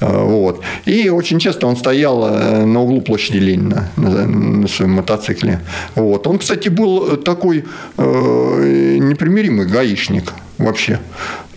Вот. 0.00 0.62
И 0.86 1.08
очень 1.10 1.38
часто 1.38 1.66
он 1.66 1.76
стоял 1.76 2.66
на 2.66 2.82
углу 2.82 3.00
площади 3.00 3.38
Ленина 3.38 3.90
на, 3.96 4.26
на 4.26 4.68
своем 4.68 4.92
мотоцикле. 4.92 5.60
Вот. 5.94 6.26
Он, 6.26 6.38
кстати, 6.38 6.68
был 6.68 7.16
такой 7.18 7.64
э, 7.96 8.96
непримиримый 9.00 9.66
гаишник 9.66 10.32
вообще. 10.60 10.98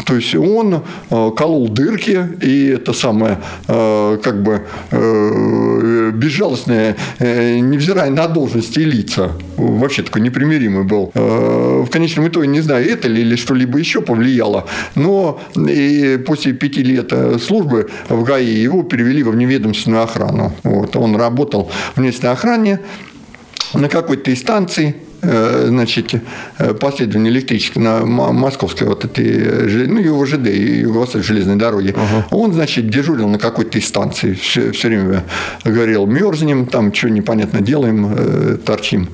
То 0.05 0.15
есть 0.15 0.35
он 0.35 0.75
э, 0.75 1.31
колол 1.35 1.69
дырки, 1.69 2.27
и 2.41 2.67
это 2.67 2.93
самое, 2.93 3.39
э, 3.67 4.17
как 4.21 4.43
бы, 4.43 4.63
э, 4.91 6.11
безжалостное, 6.13 6.95
невзирая 7.19 8.09
на 8.09 8.27
должности 8.27 8.79
и 8.79 8.85
лица, 8.85 9.31
вообще 9.57 10.03
такой 10.03 10.21
непримиримый 10.21 10.83
был. 10.83 11.11
В 11.13 11.87
конечном 11.89 12.27
итоге, 12.27 12.47
не 12.47 12.61
знаю, 12.61 12.87
это 12.87 13.07
ли 13.07 13.21
или 13.21 13.35
что-либо 13.35 13.77
еще 13.77 14.01
повлияло, 14.01 14.65
но 14.95 15.39
и 15.55 16.21
после 16.25 16.53
пяти 16.53 16.83
лет 16.83 17.13
службы 17.41 17.89
в 18.09 18.23
ГАИ 18.23 18.61
его 18.61 18.83
перевели 18.83 19.23
во 19.23 19.31
вневедомственную 19.31 20.03
охрану. 20.03 20.53
Вот. 20.63 20.95
Он 20.95 21.15
работал 21.15 21.71
в 21.95 21.97
вневедомственной 21.97 22.31
охране 22.31 22.79
на 23.73 23.89
какой-то 23.89 24.31
из 24.31 24.39
станций, 24.39 24.95
значит, 25.23 26.13
э, 26.57 26.73
последование 26.73 27.31
электричества 27.31 27.79
на 27.79 28.05
московской 28.05 28.87
вот 28.87 29.05
этой, 29.05 29.87
ну, 29.87 29.99
его 29.99 30.25
ЖД, 30.25 30.47
Юго-Восточной 30.47 31.23
железной 31.23 31.55
дороги. 31.55 31.95
Ага. 31.95 32.27
Он, 32.31 32.53
значит, 32.53 32.89
дежурил 32.89 33.27
на 33.27 33.39
какой-то 33.39 33.79
станции, 33.81 34.33
все, 34.33 34.71
все 34.71 34.87
время 34.89 35.23
говорил, 35.63 36.05
мерзнем, 36.05 36.65
там 36.65 36.93
что 36.93 37.09
непонятно 37.09 37.61
делаем, 37.61 38.13
э, 38.17 38.57
торчим, 38.63 39.09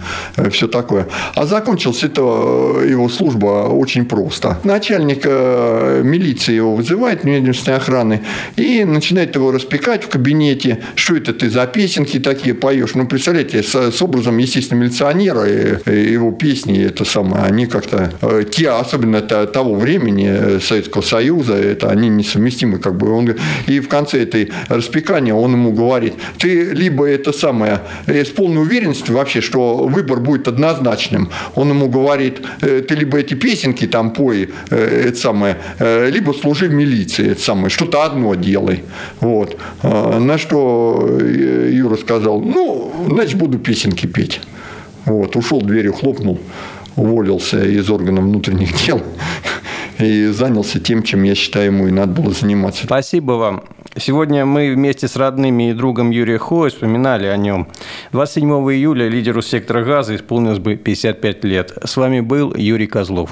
все 0.52 0.68
такое. 0.68 1.08
А 1.36 1.46
закончилась 1.46 2.04
это 2.04 2.22
его 2.22 3.10
служба 3.10 3.68
очень 3.70 4.06
просто. 4.06 4.60
Начальник 4.64 5.26
милиции 5.26 6.56
его 6.56 6.76
вызывает, 6.76 7.24
медицинской 7.24 7.76
охраны, 7.76 8.22
и 8.56 8.84
начинает 8.84 9.36
его 9.36 9.52
распекать 9.52 10.04
в 10.04 10.10
кабинете, 10.10 10.80
что 10.96 11.16
это 11.16 11.34
ты 11.34 11.50
за 11.50 11.66
песенки 11.68 12.20
такие 12.20 12.56
поешь. 12.56 12.96
Ну, 12.96 13.08
представляете, 13.08 13.64
с, 13.64 13.92
с 13.92 14.02
образом, 14.02 14.38
естественно, 14.38 14.80
милиционера 14.80 15.46
и, 15.48 15.78
его 16.00 16.32
песни, 16.32 16.84
это 16.84 17.06
самое, 17.06 17.44
они 17.44 17.66
как-то, 17.66 18.12
э, 18.22 18.44
те, 18.50 18.70
особенно 18.70 19.22
того 19.22 19.76
времени 19.76 20.28
э, 20.30 20.60
Советского 20.60 21.02
Союза, 21.02 21.56
это 21.56 21.90
они 21.90 22.10
несовместимы, 22.10 22.80
как 22.80 22.98
бы. 22.98 23.12
Он, 23.12 23.36
и 23.68 23.80
в 23.80 23.88
конце 23.88 24.24
этой 24.24 24.52
распекания 24.68 25.34
он 25.34 25.54
ему 25.54 25.72
говорит, 25.72 26.14
ты 26.38 26.72
либо 26.72 27.06
это 27.06 27.32
самое, 27.32 27.82
э, 28.08 28.24
с 28.24 28.30
полной 28.30 28.62
уверенностью 28.62 29.16
вообще, 29.16 29.42
что 29.42 29.88
выбор 29.88 30.20
будет 30.20 30.48
однозначным. 30.48 31.30
Он 31.56 31.70
ему 31.70 31.90
говорит, 31.90 32.42
ты 32.62 32.96
либо 32.96 33.18
эти 33.18 33.34
песенки 33.34 33.88
там 33.88 34.12
пой, 34.12 34.50
это 34.70 35.18
самое, 35.18 35.58
либо 35.80 36.34
служи 36.34 36.68
в 36.68 36.74
милиции, 36.74 37.32
это 37.32 37.42
самое, 37.42 37.70
что-то 37.70 38.04
одно 38.04 38.36
делай. 38.36 38.84
Вот. 39.20 39.58
На 39.84 40.38
что 40.38 41.20
Юра 41.20 41.98
сказал, 41.98 42.42
ну, 42.42 43.08
значит, 43.10 43.38
буду 43.38 43.60
песенки 43.60 44.06
петь. 44.06 44.42
Вот, 45.10 45.36
ушел, 45.36 45.60
дверью 45.60 45.94
хлопнул, 45.94 46.40
уволился 46.96 47.66
из 47.66 47.90
органов 47.90 48.26
внутренних 48.26 48.76
дел 48.86 49.02
и 50.00 50.28
занялся 50.28 50.80
тем, 50.80 51.02
чем 51.02 51.24
я 51.24 51.34
считаю 51.34 51.66
ему 51.68 51.88
и 51.88 51.92
надо 51.92 52.22
было 52.22 52.32
заниматься. 52.32 52.86
Спасибо 52.86 53.32
вам. 53.32 53.64
Сегодня 53.98 54.46
мы 54.46 54.72
вместе 54.72 55.08
с 55.08 55.16
родными 55.16 55.72
и 55.72 55.74
другом 55.74 56.12
Юрия 56.12 56.38
Хоя 56.38 56.70
вспоминали 56.70 57.26
о 57.26 57.38
нем. 57.38 57.68
27 58.12 58.48
июля 58.72 59.08
лидеру 59.10 59.42
сектора 59.42 59.84
газа 59.84 60.16
исполнилось 60.16 60.60
бы 60.60 60.76
55 60.76 61.44
лет. 61.44 61.74
С 61.84 61.98
вами 61.98 62.20
был 62.20 62.54
Юрий 62.56 62.86
Козлов. 62.86 63.32